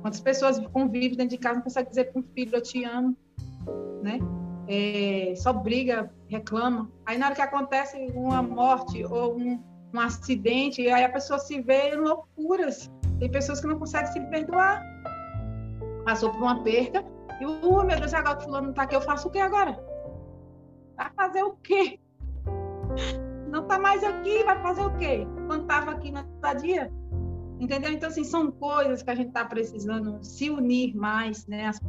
[0.00, 3.16] Quantas pessoas convivem dentro de casa não conseguem dizer para um filho, eu te amo,
[4.02, 4.20] né?
[4.68, 6.88] É, só briga, reclama.
[7.04, 9.60] Aí na hora que acontece uma morte ou um,
[9.92, 12.88] um acidente, aí a pessoa se vê em loucuras.
[13.18, 14.80] Tem pessoas que não conseguem se perdoar.
[16.04, 17.04] Passou por uma perda
[17.40, 19.78] e, uh, meu Deus, agora que fulano não está aqui, eu faço o que agora?
[20.96, 21.98] Vai fazer o quê?
[23.48, 25.26] Não está mais aqui, vai fazer o quê?
[25.46, 26.90] Quando estava aqui na estadia,
[27.62, 27.92] Entendeu?
[27.92, 31.68] Então, assim, são coisas que a gente está precisando se unir mais, né?
[31.68, 31.80] As,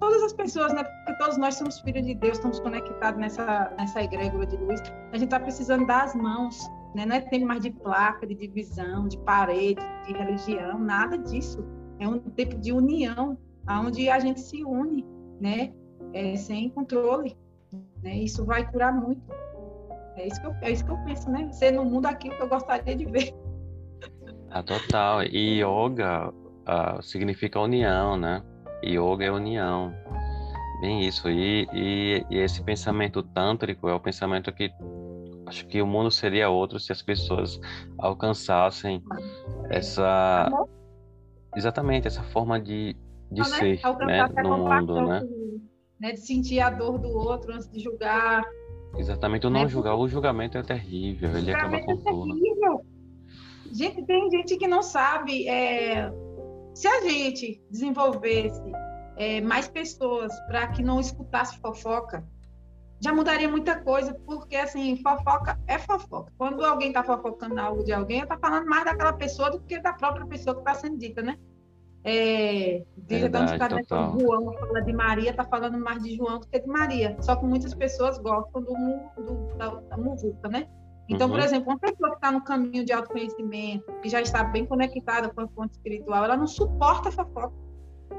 [0.00, 0.82] todas as pessoas, né?
[0.82, 4.80] Porque todos nós somos filhos de Deus, estamos conectados nessa, nessa egrégora de luz.
[5.12, 7.04] A gente está precisando dar as mãos, né?
[7.04, 11.62] Não é tempo mais de placa, de divisão, de parede, de religião, nada disso.
[11.98, 13.36] É um tempo de união,
[13.68, 15.04] onde a gente se une,
[15.40, 15.72] né?
[16.12, 17.36] É, sem controle.
[18.02, 18.16] Né?
[18.18, 19.22] Isso vai curar muito.
[20.16, 21.50] É isso, que eu, é isso que eu penso, né?
[21.52, 23.34] Ser no mundo aquilo que eu gostaria de ver.
[24.50, 25.24] Ah, total.
[25.24, 28.42] E yoga uh, significa união, né?
[28.82, 29.92] Yoga é união.
[30.80, 31.28] Bem isso.
[31.28, 34.70] E, e, e, esse pensamento tântrico é o pensamento que
[35.46, 37.60] acho que o mundo seria outro se as pessoas
[37.98, 39.02] alcançassem
[39.70, 40.50] essa
[41.56, 42.94] exatamente essa forma de,
[43.30, 45.22] de então, ser né, no mundo, né?
[46.00, 46.12] né?
[46.12, 48.42] De sentir a dor do outro antes de julgar.
[48.96, 49.68] Exatamente, o não né?
[49.68, 49.94] julgar.
[49.94, 52.34] O julgamento é terrível, ele acaba com é tudo.
[52.34, 52.80] Terrível.
[53.70, 55.46] Gente, tem gente que não sabe.
[55.46, 56.10] É,
[56.74, 58.62] se a gente desenvolvesse
[59.16, 62.26] é, mais pessoas para que não escutasse fofoca,
[63.00, 66.32] já mudaria muita coisa, porque assim, fofoca é fofoca.
[66.36, 69.92] Quando alguém está fofocando algo de alguém, está falando mais daquela pessoa do que da
[69.92, 71.38] própria pessoa que está sendo dita, né?
[72.10, 76.66] É, Verdade, então, João fala de Maria, está falando mais de João do que de
[76.66, 77.14] Maria.
[77.20, 78.74] Só que muitas pessoas gostam do,
[79.22, 80.66] do da, da muvuca, né?
[81.06, 81.34] Então, uhum.
[81.34, 85.28] por exemplo, uma pessoa que está no caminho de autoconhecimento, que já está bem conectada
[85.28, 87.52] com a fonte espiritual, ela não suporta fofoca.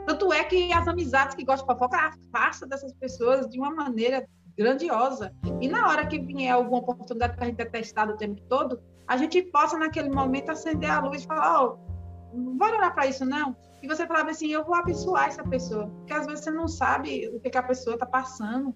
[0.06, 4.24] Tanto é que as amizades que gostam de fofoca afasta dessas pessoas de uma maneira
[4.56, 5.34] grandiosa.
[5.60, 8.80] E na hora que vier alguma oportunidade para a gente é testado o tempo todo,
[9.08, 11.89] a gente possa, naquele momento, acender a luz e falar: Ó, oh,
[12.34, 13.56] não vai olhar para isso, não.
[13.82, 15.88] E você falava assim: eu vou abençoar essa pessoa.
[15.88, 18.74] Porque às vezes você não sabe o que, que a pessoa está passando.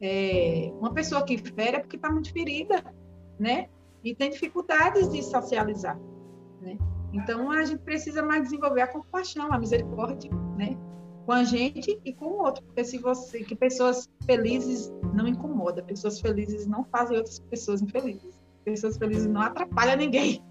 [0.00, 2.82] É, uma pessoa que fere é porque está muito ferida
[3.38, 3.68] né?
[4.02, 5.98] E tem dificuldades de socializar,
[6.60, 6.78] né?
[7.12, 10.76] Então a gente precisa mais desenvolver a compaixão, a misericórdia, né?
[11.24, 15.82] Com a gente e com o outro, porque se você, que pessoas felizes não incomoda,
[15.82, 20.42] pessoas felizes não fazem outras pessoas infelizes, pessoas felizes não atrapalham ninguém.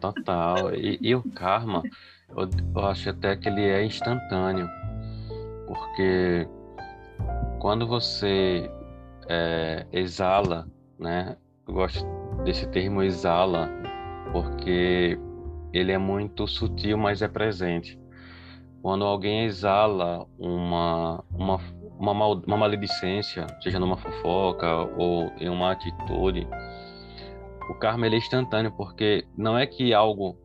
[0.00, 0.74] Total.
[0.74, 1.82] E, e o karma,
[2.28, 4.68] eu, eu acho até que ele é instantâneo,
[5.66, 6.48] porque
[7.60, 8.70] quando você
[9.28, 10.66] é, exala,
[10.98, 11.36] né,
[11.66, 12.04] eu gosto
[12.44, 13.70] desse termo exala,
[14.32, 15.18] porque
[15.72, 17.98] ele é muito sutil, mas é presente.
[18.82, 21.60] Quando alguém exala uma, uma,
[21.98, 26.46] uma, mal, uma maledicência, seja numa fofoca ou em uma atitude,
[27.68, 30.36] o karma ele é instantâneo, porque não é que algo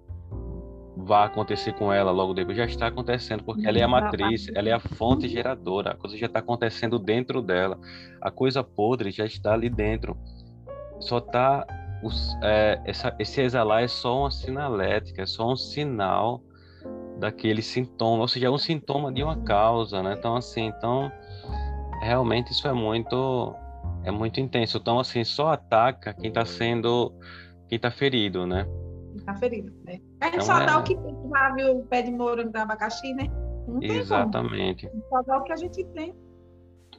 [0.96, 4.70] vá acontecer com ela logo depois, já está acontecendo, porque ela é a matriz, ela
[4.70, 7.80] é a fonte geradora, a coisa já está acontecendo dentro dela,
[8.20, 10.18] a coisa podre já está ali dentro
[11.00, 11.66] só tá
[12.04, 16.42] os, é, essa, esse exalar é só uma sinalética, é só um sinal
[17.20, 20.16] daquele sintoma, ou seja, é um sintoma de uma causa, né?
[20.18, 21.12] Então assim, então
[22.02, 23.56] realmente isso é muito
[24.08, 24.78] é muito intenso.
[24.78, 27.14] Então assim, só ataca quem está sendo
[27.68, 28.66] quem está ferido, né?
[29.16, 30.00] Está ferido, né?
[30.22, 30.66] A gente então, só é...
[30.66, 33.28] dá o que tem, já viu o pé de morango da abacaxi, né?
[33.82, 34.90] Exatamente.
[35.10, 36.16] Só dá o que a gente tem.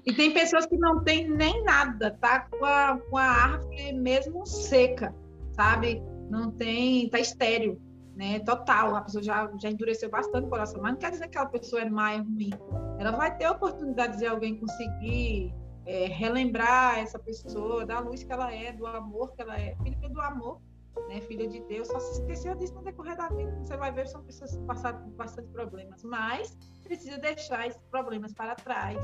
[0.04, 4.46] E tem pessoas que não tem nem nada, tá com a, com a árvore mesmo
[4.46, 5.14] seca,
[5.52, 6.02] sabe?
[6.30, 7.80] Não tem, tá estéreo,
[8.14, 8.40] né?
[8.40, 8.94] Total.
[8.94, 11.82] A pessoa já, já endureceu bastante o coração, mas não quer dizer que aquela pessoa
[11.82, 12.50] é má, é ruim.
[12.98, 15.54] Ela vai ter a oportunidade de alguém conseguir
[15.88, 20.08] é, relembrar essa pessoa da luz que ela é, do amor que ela é, filha
[20.10, 20.60] do amor,
[21.08, 21.20] né?
[21.22, 21.88] Filha de Deus.
[21.88, 23.58] Só se esqueceu disso no decorrer da vida.
[23.64, 28.34] Você vai ver, são pessoas que passaram por bastante problemas, mas precisa deixar esses problemas
[28.34, 28.98] para trás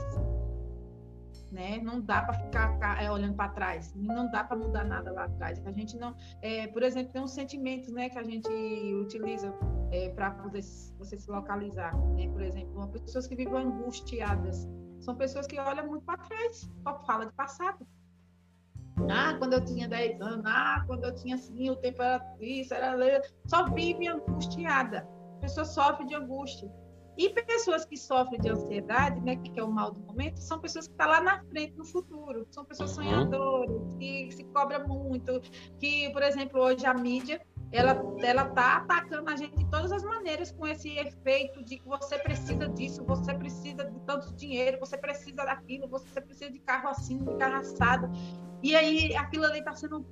[1.55, 1.79] né?
[1.79, 5.65] Não dá para ficar é, olhando para trás, não dá para mudar nada lá atrás.
[5.65, 8.49] A gente não, é, por exemplo, tem uns sentimentos, né, que a gente
[8.95, 9.55] utiliza
[9.91, 10.63] é, para poder
[10.99, 12.29] você se localizar, né?
[12.29, 14.69] Por exemplo, pessoas que vivem angustiadas
[15.05, 17.87] são pessoas que olham muito para trás, só fala de passado.
[19.11, 22.73] Ah, quando eu tinha 10 anos, ah, quando eu tinha assim, o tempo era isso,
[22.73, 25.09] era só vive angustiada.
[25.37, 26.71] A pessoa sofre de angústia.
[27.17, 30.89] E pessoas que sofrem de ansiedade, né, que é o mal do momento, são pessoas
[30.89, 32.47] que estão tá lá na frente, no futuro.
[32.51, 33.05] São pessoas uhum.
[33.05, 35.41] sonhadoras, que se cobram muito,
[35.79, 37.41] que, por exemplo, hoje a mídia,
[37.75, 41.87] ela ela tá atacando a gente de todas as maneiras com esse efeito de que
[41.87, 46.89] você precisa disso, você precisa de tanto dinheiro, você precisa daquilo, você precisa de carro
[46.89, 48.09] assim, de carro assado.
[48.63, 50.07] E aí aquilo ali está sendo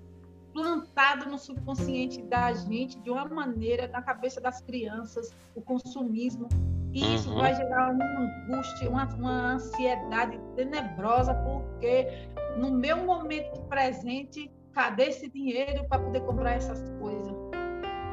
[0.53, 6.49] plantado no subconsciente da gente de uma maneira na cabeça das crianças, o consumismo,
[6.93, 7.39] e isso uhum.
[7.39, 15.29] vai gerar uma angústia, uma, uma ansiedade tenebrosa, porque no meu momento presente, cadê esse
[15.29, 17.32] dinheiro para poder comprar essas coisas,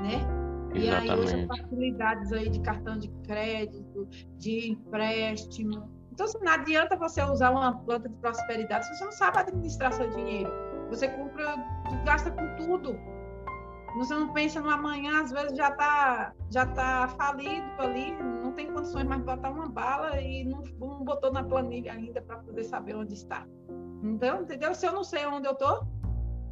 [0.02, 0.40] né?
[0.74, 0.78] Exatamente.
[0.78, 5.90] E aí hoje facilidades aí de cartão de crédito, de empréstimo.
[6.12, 9.94] Então, assim, não adianta você usar uma planta de prosperidade se você não sabe administrar
[9.94, 10.52] seu dinheiro.
[10.90, 11.56] Você compra,
[12.04, 12.96] gasta com tudo.
[13.98, 18.12] Você não pensa no amanhã, às vezes já está já tá falido ali,
[18.44, 22.22] não tem condições mais de botar uma bala e não, não botou na planilha ainda
[22.22, 23.48] para poder saber onde está.
[24.04, 24.76] Então, entendeu?
[24.76, 25.88] Se eu não sei onde eu estou,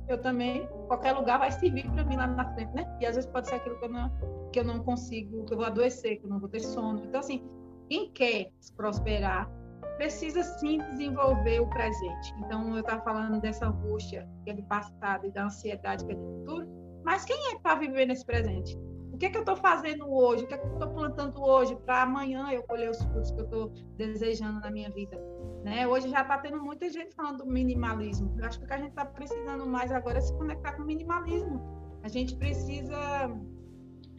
[0.08, 2.98] eu também, qualquer lugar vai servir para mim lá na frente, né?
[3.02, 4.12] E às vezes pode ser aquilo que eu não,
[4.52, 7.04] que eu não consigo, que eu vou adoecer, que eu não vou ter sono.
[7.04, 7.44] Então, assim,
[7.90, 9.50] quem quer prosperar
[9.98, 12.34] precisa sim desenvolver o presente.
[12.40, 16.16] Então, eu estava falando dessa angústia que é do passado e da ansiedade que é
[16.16, 16.68] do futuro,
[17.04, 18.78] mas quem é que está vivendo esse presente?
[19.18, 20.44] O que, é que eu estou fazendo hoje?
[20.44, 23.40] O que, é que eu estou plantando hoje para amanhã eu colher os frutos que
[23.40, 25.20] eu estou desejando na minha vida?
[25.64, 25.88] Né?
[25.88, 28.36] Hoje já está tendo muita gente falando do minimalismo.
[28.38, 30.84] Eu acho que o que a gente está precisando mais agora é se conectar com
[30.84, 31.60] o minimalismo.
[32.04, 32.96] A gente precisa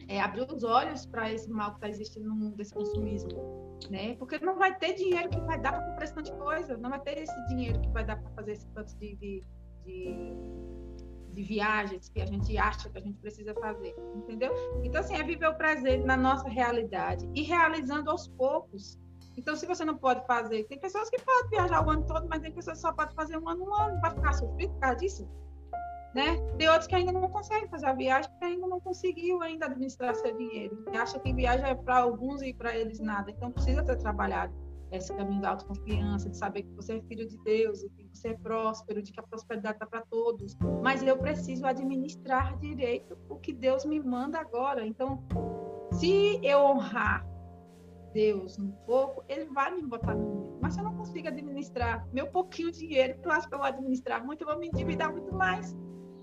[0.09, 4.17] é, abrir os olhos para esse mal que está existindo no mundo desse consumismo, né?
[4.17, 6.89] Porque não vai ter dinheiro que vai dar para comprar esse tanto de coisa, não
[6.89, 9.43] vai ter esse dinheiro que vai dar para fazer esse tanto de, de,
[9.85, 10.33] de,
[11.43, 14.53] viagens que a gente acha que a gente precisa fazer, entendeu?
[14.83, 18.97] Então assim é viver o presente na nossa realidade e realizando aos poucos.
[19.37, 22.41] Então, se você não pode fazer, tem pessoas que podem viajar o ano todo, mas
[22.41, 24.97] tem pessoas que só podem fazer um ano, um ano, vai ficar sofrido por causa
[24.97, 25.29] disso
[26.13, 26.37] né?
[26.57, 30.15] Tem outros que ainda não conseguem fazer a viagem, porque ainda não conseguiu ainda administrar
[30.15, 30.83] seu dinheiro.
[30.91, 33.29] E acha que viagem é para alguns e para eles nada.
[33.29, 34.53] Então precisa ter trabalhado
[34.91, 38.33] esse caminho da autoconfiança, de saber que você é filho de Deus, que você é
[38.33, 40.57] próspero, de que a prosperidade está para todos.
[40.81, 44.85] Mas eu preciso administrar direito o que Deus me manda agora.
[44.85, 45.23] Então,
[45.93, 47.25] se eu honrar
[48.13, 50.59] Deus um pouco, ele vai me botar no muito.
[50.61, 53.67] Mas se eu não consigo administrar meu pouquinho dinheiro, que eu acho que eu vou
[53.67, 55.75] administrar muito, eu vou me endividar muito mais.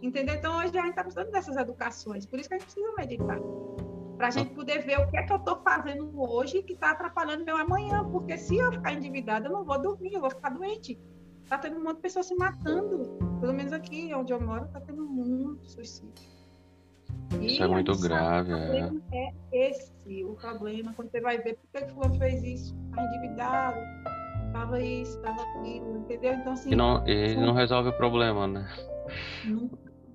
[0.02, 0.34] Entendeu?
[0.34, 2.26] Então, hoje a gente está precisando dessas educações.
[2.26, 3.38] Por isso que a gente precisa meditar.
[4.16, 6.92] Para a gente poder ver o que é que eu estou fazendo hoje que está
[6.92, 8.02] atrapalhando meu amanhã.
[8.04, 10.98] Porque se eu ficar endividada, eu não vou dormir, eu vou ficar doente.
[11.42, 13.18] Está tendo um monte de pessoas se matando.
[13.40, 16.36] Pelo menos aqui onde eu moro, está tendo muito suicídio.
[17.40, 18.52] E isso é muito grave.
[18.52, 19.26] O problema é.
[19.52, 20.92] é esse o problema.
[20.94, 23.78] Quando você vai ver por que o fulano fez isso, está endividado,
[24.46, 26.34] estava isso, estava aquilo, entendeu?
[26.34, 26.72] Então, assim.
[26.72, 28.68] E não, e não resolve o problema, né?
[29.44, 29.68] Não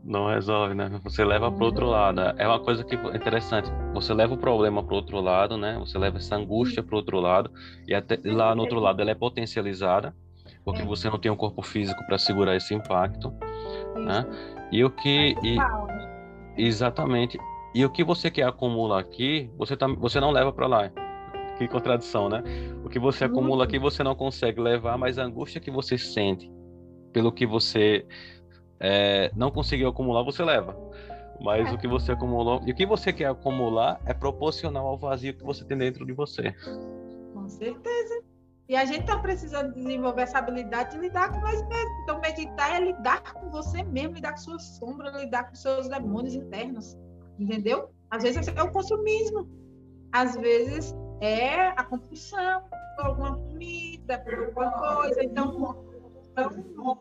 [0.03, 0.89] não resolve, né?
[1.03, 2.21] Você leva para outro lado.
[2.37, 3.69] É uma coisa que é interessante.
[3.93, 5.77] Você leva o problema para outro lado, né?
[5.79, 7.51] Você leva essa angústia para outro lado
[7.87, 10.15] e até lá no outro lado ela é potencializada,
[10.63, 10.85] porque é.
[10.85, 13.31] você não tem um corpo físico para segurar esse impacto,
[13.95, 14.25] né?
[14.71, 15.57] E o que e,
[16.57, 17.37] exatamente.
[17.73, 20.91] E o que você quer acumular aqui, você tá, você não leva para lá.
[21.57, 22.43] Que contradição, né?
[22.83, 26.51] O que você acumula aqui você não consegue levar, mas a angústia que você sente
[27.13, 28.05] pelo que você
[28.81, 30.75] é, não conseguiu acumular, você leva.
[31.39, 31.71] Mas é.
[31.71, 35.43] o que você acumulou e o que você quer acumular é proporcional ao vazio que
[35.43, 36.53] você tem dentro de você.
[37.33, 38.23] Com certeza.
[38.67, 41.99] E a gente está precisando desenvolver essa habilidade de lidar com nós mesmos.
[42.03, 46.35] Então, meditar é lidar com você mesmo, lidar com sua sombra, lidar com seus demônios
[46.35, 46.97] internos.
[47.37, 47.89] Entendeu?
[48.09, 49.49] Às vezes é o consumismo.
[50.11, 52.63] Às vezes é a compulsão
[52.95, 55.23] por alguma comida fazer alguma coisa.
[55.23, 55.85] Então,
[56.31, 56.97] então,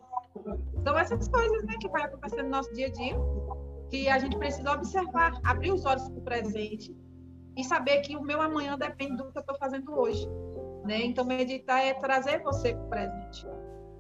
[0.84, 3.16] são essas coisas né, que vai acontecendo no nosso dia a dia,
[3.91, 6.97] que a gente precisa observar, abrir os olhos para o presente
[7.57, 10.26] e saber que o meu amanhã depende do que eu estou fazendo hoje.
[10.84, 11.05] Né?
[11.05, 13.47] Então, meditar é trazer você para o presente.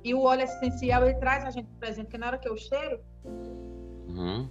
[0.02, 2.48] E o óleo essencial, ele traz a gente para o presente, porque na hora que
[2.48, 3.00] eu cheiro,
[4.08, 4.48] uhum.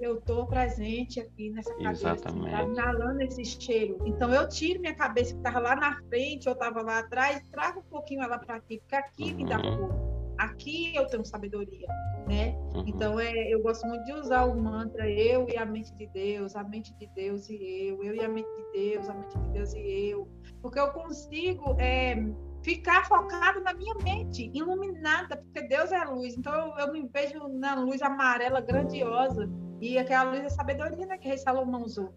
[0.00, 2.72] eu estou presente aqui nessa cabeça, assim, tá Exatamente.
[2.72, 3.98] inalando esse cheiro.
[4.04, 7.80] Então, eu tiro minha cabeça que estava lá na frente, eu estava lá atrás, trago
[7.80, 9.36] um pouquinho ela para aqui, porque aqui uhum.
[9.36, 10.09] me dá uhum.
[10.40, 11.86] Aqui eu tenho sabedoria,
[12.26, 12.56] né?
[12.74, 12.84] Uhum.
[12.86, 16.56] Então é, eu gosto muito de usar o mantra eu e a mente de Deus,
[16.56, 19.48] a mente de Deus e eu, eu e a mente de Deus, a mente de
[19.50, 20.28] Deus e eu,
[20.62, 22.16] porque eu consigo é,
[22.62, 26.36] ficar focado na minha mente, iluminada, porque Deus é luz.
[26.36, 29.48] Então eu, eu me vejo na luz amarela grandiosa
[29.80, 31.18] e aquela luz é sabedoria, né?
[31.18, 32.14] Que o rei Salomão usou.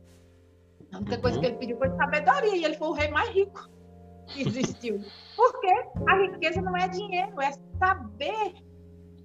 [0.93, 1.21] A única uhum.
[1.21, 3.69] coisa que ele pediu foi sabedoria e ele foi o rei mais rico
[4.35, 5.01] existiu.
[5.35, 5.67] Porque
[6.07, 8.53] a riqueza não é dinheiro, é saber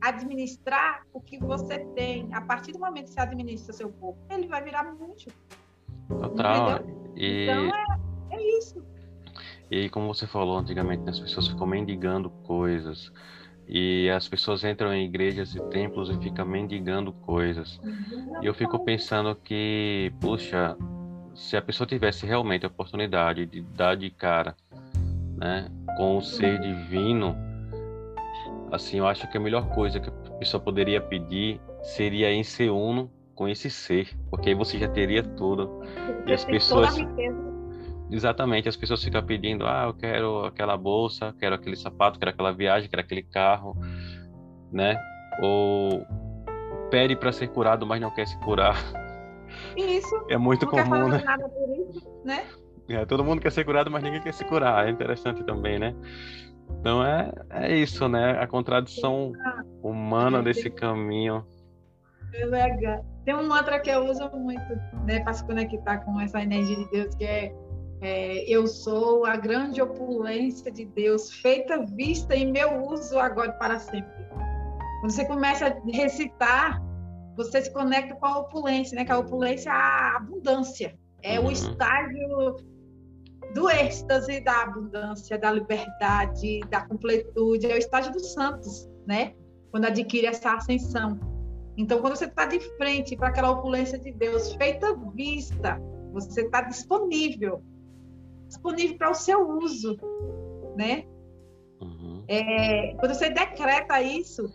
[0.01, 2.29] administrar o que você tem.
[2.33, 5.27] A partir do momento que você administra seu corpo, ele vai virar muito.
[6.09, 6.81] Total.
[7.17, 7.45] E...
[7.45, 8.83] Então é, é isso.
[9.71, 13.13] E como você falou antigamente, as pessoas ficam mendigando coisas.
[13.67, 17.79] E as pessoas entram em igrejas e templos e ficam mendigando coisas.
[18.41, 20.75] E eu fico pensando que, puxa,
[21.35, 24.57] se a pessoa tivesse realmente a oportunidade de dar de cara
[25.39, 27.37] né, com o ser divino,
[28.73, 32.71] assim, eu acho que a melhor coisa que a pessoa poderia pedir seria em ser
[32.71, 35.81] uno com esse ser, porque aí você já teria tudo.
[36.27, 36.97] E as pessoas
[38.11, 42.53] Exatamente, as pessoas ficam pedindo, ah, eu quero aquela bolsa, quero aquele sapato, quero aquela
[42.53, 43.77] viagem, quero aquele carro,
[44.73, 44.99] né?
[45.43, 46.07] Ou
[46.91, 48.77] pede para ser curado, mas não quer se curar.
[49.77, 50.25] Isso.
[50.31, 51.23] É muito comum, né?
[51.91, 52.47] Isso, né?
[52.89, 54.87] É, todo mundo quer ser curado, mas ninguém quer se curar.
[54.87, 55.95] É interessante também, né?
[56.81, 58.39] Então é, é isso, né?
[58.41, 59.33] A contradição
[59.83, 61.45] humana desse caminho.
[62.35, 63.05] É legal.
[63.25, 64.75] Tem um mantra que eu uso muito,
[65.05, 67.55] né, para se conectar com essa energia de Deus, que é,
[68.01, 73.59] é, eu sou a grande opulência de Deus, feita, vista em meu uso agora e
[73.59, 74.11] para sempre.
[75.01, 76.83] Quando você começa a recitar,
[77.37, 79.05] você se conecta com a opulência, né?
[79.05, 81.47] Que a opulência é a abundância, é uhum.
[81.47, 82.57] o estágio
[83.55, 89.35] do êxtase, da abundância, da liberdade, da completude, é o estágio dos santos, né?
[89.71, 91.19] Quando adquire essa ascensão.
[91.77, 95.81] Então, quando você está de frente para aquela opulência de Deus, feita vista,
[96.13, 97.63] você está disponível,
[98.47, 99.97] disponível para o seu uso,
[100.77, 101.05] né?
[101.81, 102.25] Uhum.
[102.27, 104.51] É, quando você decreta isso,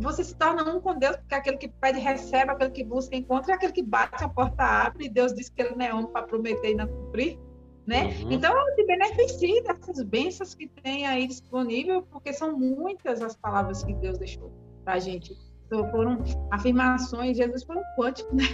[0.00, 3.52] você se torna um com Deus, porque aquele que pede recebe, aquele que busca encontra,
[3.52, 6.12] e aquele que bate a porta abre, e Deus diz que ele não é homem
[6.12, 7.38] para prometer e não cumprir
[7.86, 8.06] né?
[8.06, 8.32] Uhum.
[8.32, 13.92] Então, se beneficie dessas bênçãos que tem aí disponível, porque são muitas as palavras que
[13.94, 14.50] Deus deixou
[14.84, 15.36] para a gente.
[15.66, 18.44] Então, foram afirmações, Jesus foi um quântico, né?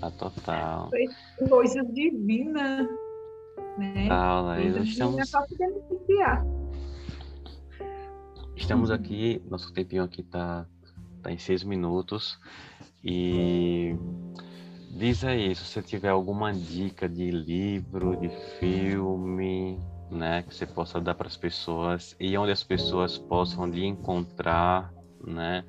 [0.00, 0.90] Ah, total.
[0.90, 2.88] Foi coisa divina,
[3.78, 4.02] né?
[4.04, 5.16] Total, coisa estamos...
[5.16, 6.44] divina só se beneficiar.
[8.56, 10.66] Estamos aqui, nosso tempinho aqui tá,
[11.22, 12.38] tá em seis minutos
[13.02, 13.96] e
[14.94, 18.28] Diz aí, se você tiver alguma dica de livro, de
[18.58, 19.80] filme,
[20.10, 24.92] né, que você possa dar para as pessoas e onde as pessoas possam lhe encontrar,
[25.26, 25.64] né?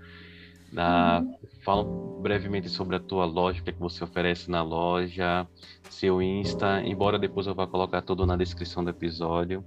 [0.73, 1.35] Da, uhum.
[1.64, 1.85] Fala
[2.22, 5.47] brevemente sobre a tua loja, o que, é que você oferece na loja,
[5.89, 9.64] seu Insta, embora depois eu vá colocar tudo na descrição do episódio.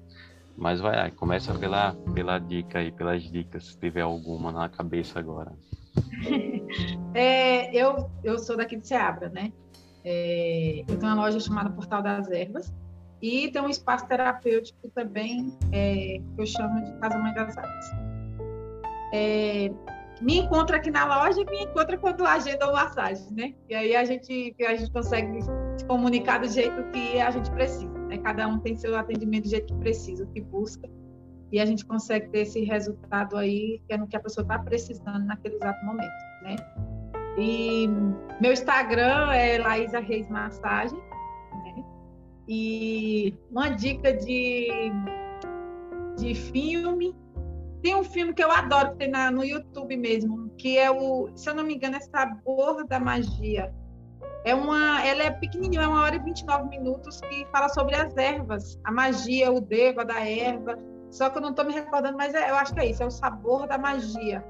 [0.55, 5.18] Mas vai aí, começa pela, pela dica aí, pelas dicas, se tiver alguma na cabeça
[5.18, 5.52] agora.
[7.14, 9.51] É, eu, eu sou daqui de Seabra, né?
[10.05, 12.70] É, eu tenho uma loja chamada Portal das Ervas
[13.23, 17.90] e tem um espaço terapêutico também é, que eu chamo de Casa Mãe das Artes.
[19.14, 19.70] É,
[20.20, 23.55] me encontra aqui na loja e me encontra quando agenda uma massagem, né?
[23.68, 27.98] E aí a gente, a gente consegue se comunicar do jeito que a gente precisa,
[28.06, 28.18] né?
[28.18, 30.89] Cada um tem seu atendimento do jeito que precisa, que busca
[31.52, 34.59] e a gente consegue ter esse resultado aí, que é no que a pessoa está
[34.59, 36.12] precisando naquele exato momento,
[36.43, 36.56] né?
[37.39, 37.89] E
[38.40, 41.85] meu Instagram é Laísa Reis Massagem, né?
[42.48, 44.68] E uma dica de,
[46.16, 47.14] de filme.
[47.82, 51.31] Tem um filme que eu adoro, que tem na, no YouTube mesmo, que é o,
[51.36, 53.73] se eu não me engano, é Sabor da Magia.
[54.44, 58.16] É uma, ela é pequenininha, é uma hora e 29 minutos, que fala sobre as
[58.16, 60.78] ervas, a magia, o deva da erva,
[61.16, 63.06] só que eu não estou me recordando, mas é, eu acho que é isso, é
[63.06, 64.44] o sabor da magia.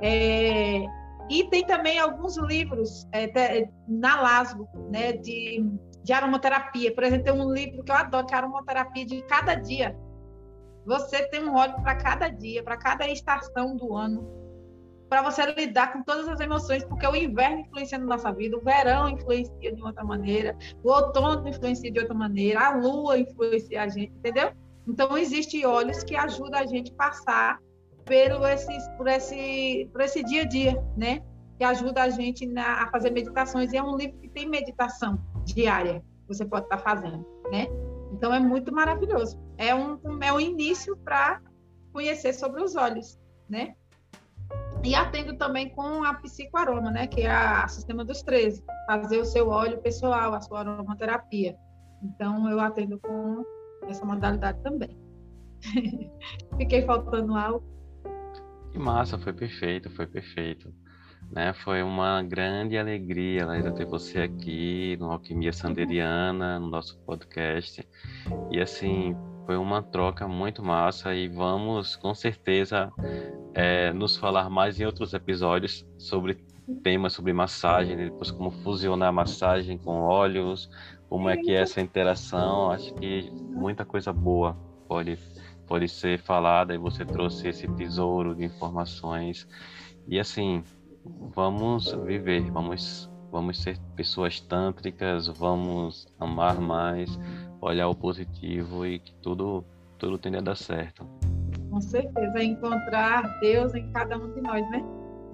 [0.00, 0.84] É,
[1.30, 5.64] e tem também alguns livros é, na Lasgo, né, de,
[6.02, 6.92] de aromaterapia.
[6.92, 9.96] Por exemplo, tem um livro que eu adoro, que é aromaterapia de cada dia.
[10.84, 14.26] Você tem um óleo para cada dia, para cada estação do ano,
[15.08, 18.60] para você lidar com todas as emoções, porque o inverno influencia na nossa vida, o
[18.60, 23.88] verão influencia de outra maneira, o outono influencia de outra maneira, a lua influencia a
[23.88, 24.50] gente, entendeu?
[24.88, 27.58] Então, existem óleos que ajudam a gente a passar
[28.06, 31.22] pelo esse, por, esse, por esse dia a dia, né?
[31.58, 33.72] Que ajuda a gente na, a fazer meditações.
[33.72, 37.66] E é um livro que tem meditação diária, que você pode estar fazendo, né?
[38.12, 39.38] Então, é muito maravilhoso.
[39.58, 41.42] É um, é um início para
[41.92, 43.74] conhecer sobre os olhos, né?
[44.82, 47.06] E atendo também com a psicoaroma, né?
[47.06, 48.64] Que é a sistema dos 13.
[48.86, 51.54] Fazer o seu óleo pessoal, a sua aromaterapia.
[52.02, 53.44] Então, eu atendo com
[53.90, 54.96] essa modalidade também.
[56.56, 57.64] Fiquei faltando algo.
[58.70, 60.72] Que massa, foi perfeito, foi perfeito.
[61.30, 61.52] Né?
[61.52, 67.86] Foi uma grande alegria, Laísa, ter você aqui no Alquimia Sanderiana, no nosso podcast.
[68.50, 72.92] E assim, foi uma troca muito massa e vamos com certeza
[73.54, 76.46] é, nos falar mais em outros episódios sobre
[76.82, 80.68] temas sobre massagem, depois como fusionar a massagem com óleos,
[81.08, 82.70] como é que é essa interação.
[82.70, 84.56] Acho que muita coisa boa
[84.86, 85.18] pode,
[85.66, 89.48] pode ser falada e você trouxe esse tesouro de informações.
[90.06, 90.62] E assim,
[91.34, 97.18] vamos viver, vamos, vamos ser pessoas tântricas, vamos amar mais,
[97.60, 99.64] olhar o positivo e que tudo,
[99.98, 101.06] tudo tende a dar certo.
[101.70, 104.82] Com certeza, encontrar Deus em cada um de nós, né?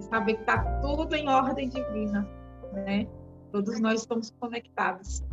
[0.09, 2.27] saber que está tudo em ordem divina,
[2.73, 3.07] né?
[3.51, 5.23] Todos nós estamos conectados.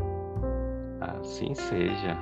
[1.02, 2.16] Assim seja.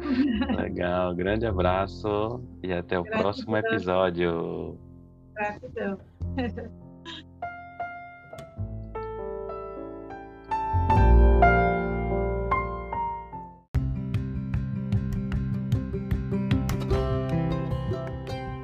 [0.56, 3.22] Legal, grande abraço e até o Gratidão.
[3.22, 4.78] próximo episódio.
[5.34, 5.98] Gratidão.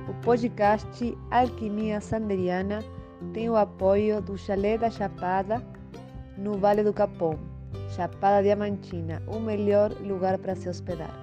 [0.09, 2.81] O podcast Alquimia Sanderiana
[3.33, 5.63] tem o apoio do Chalé da Chapada,
[6.37, 7.54] no Vale do Capão.
[7.95, 11.15] Chapada Diamantina, o melhor lugar para se hospedar.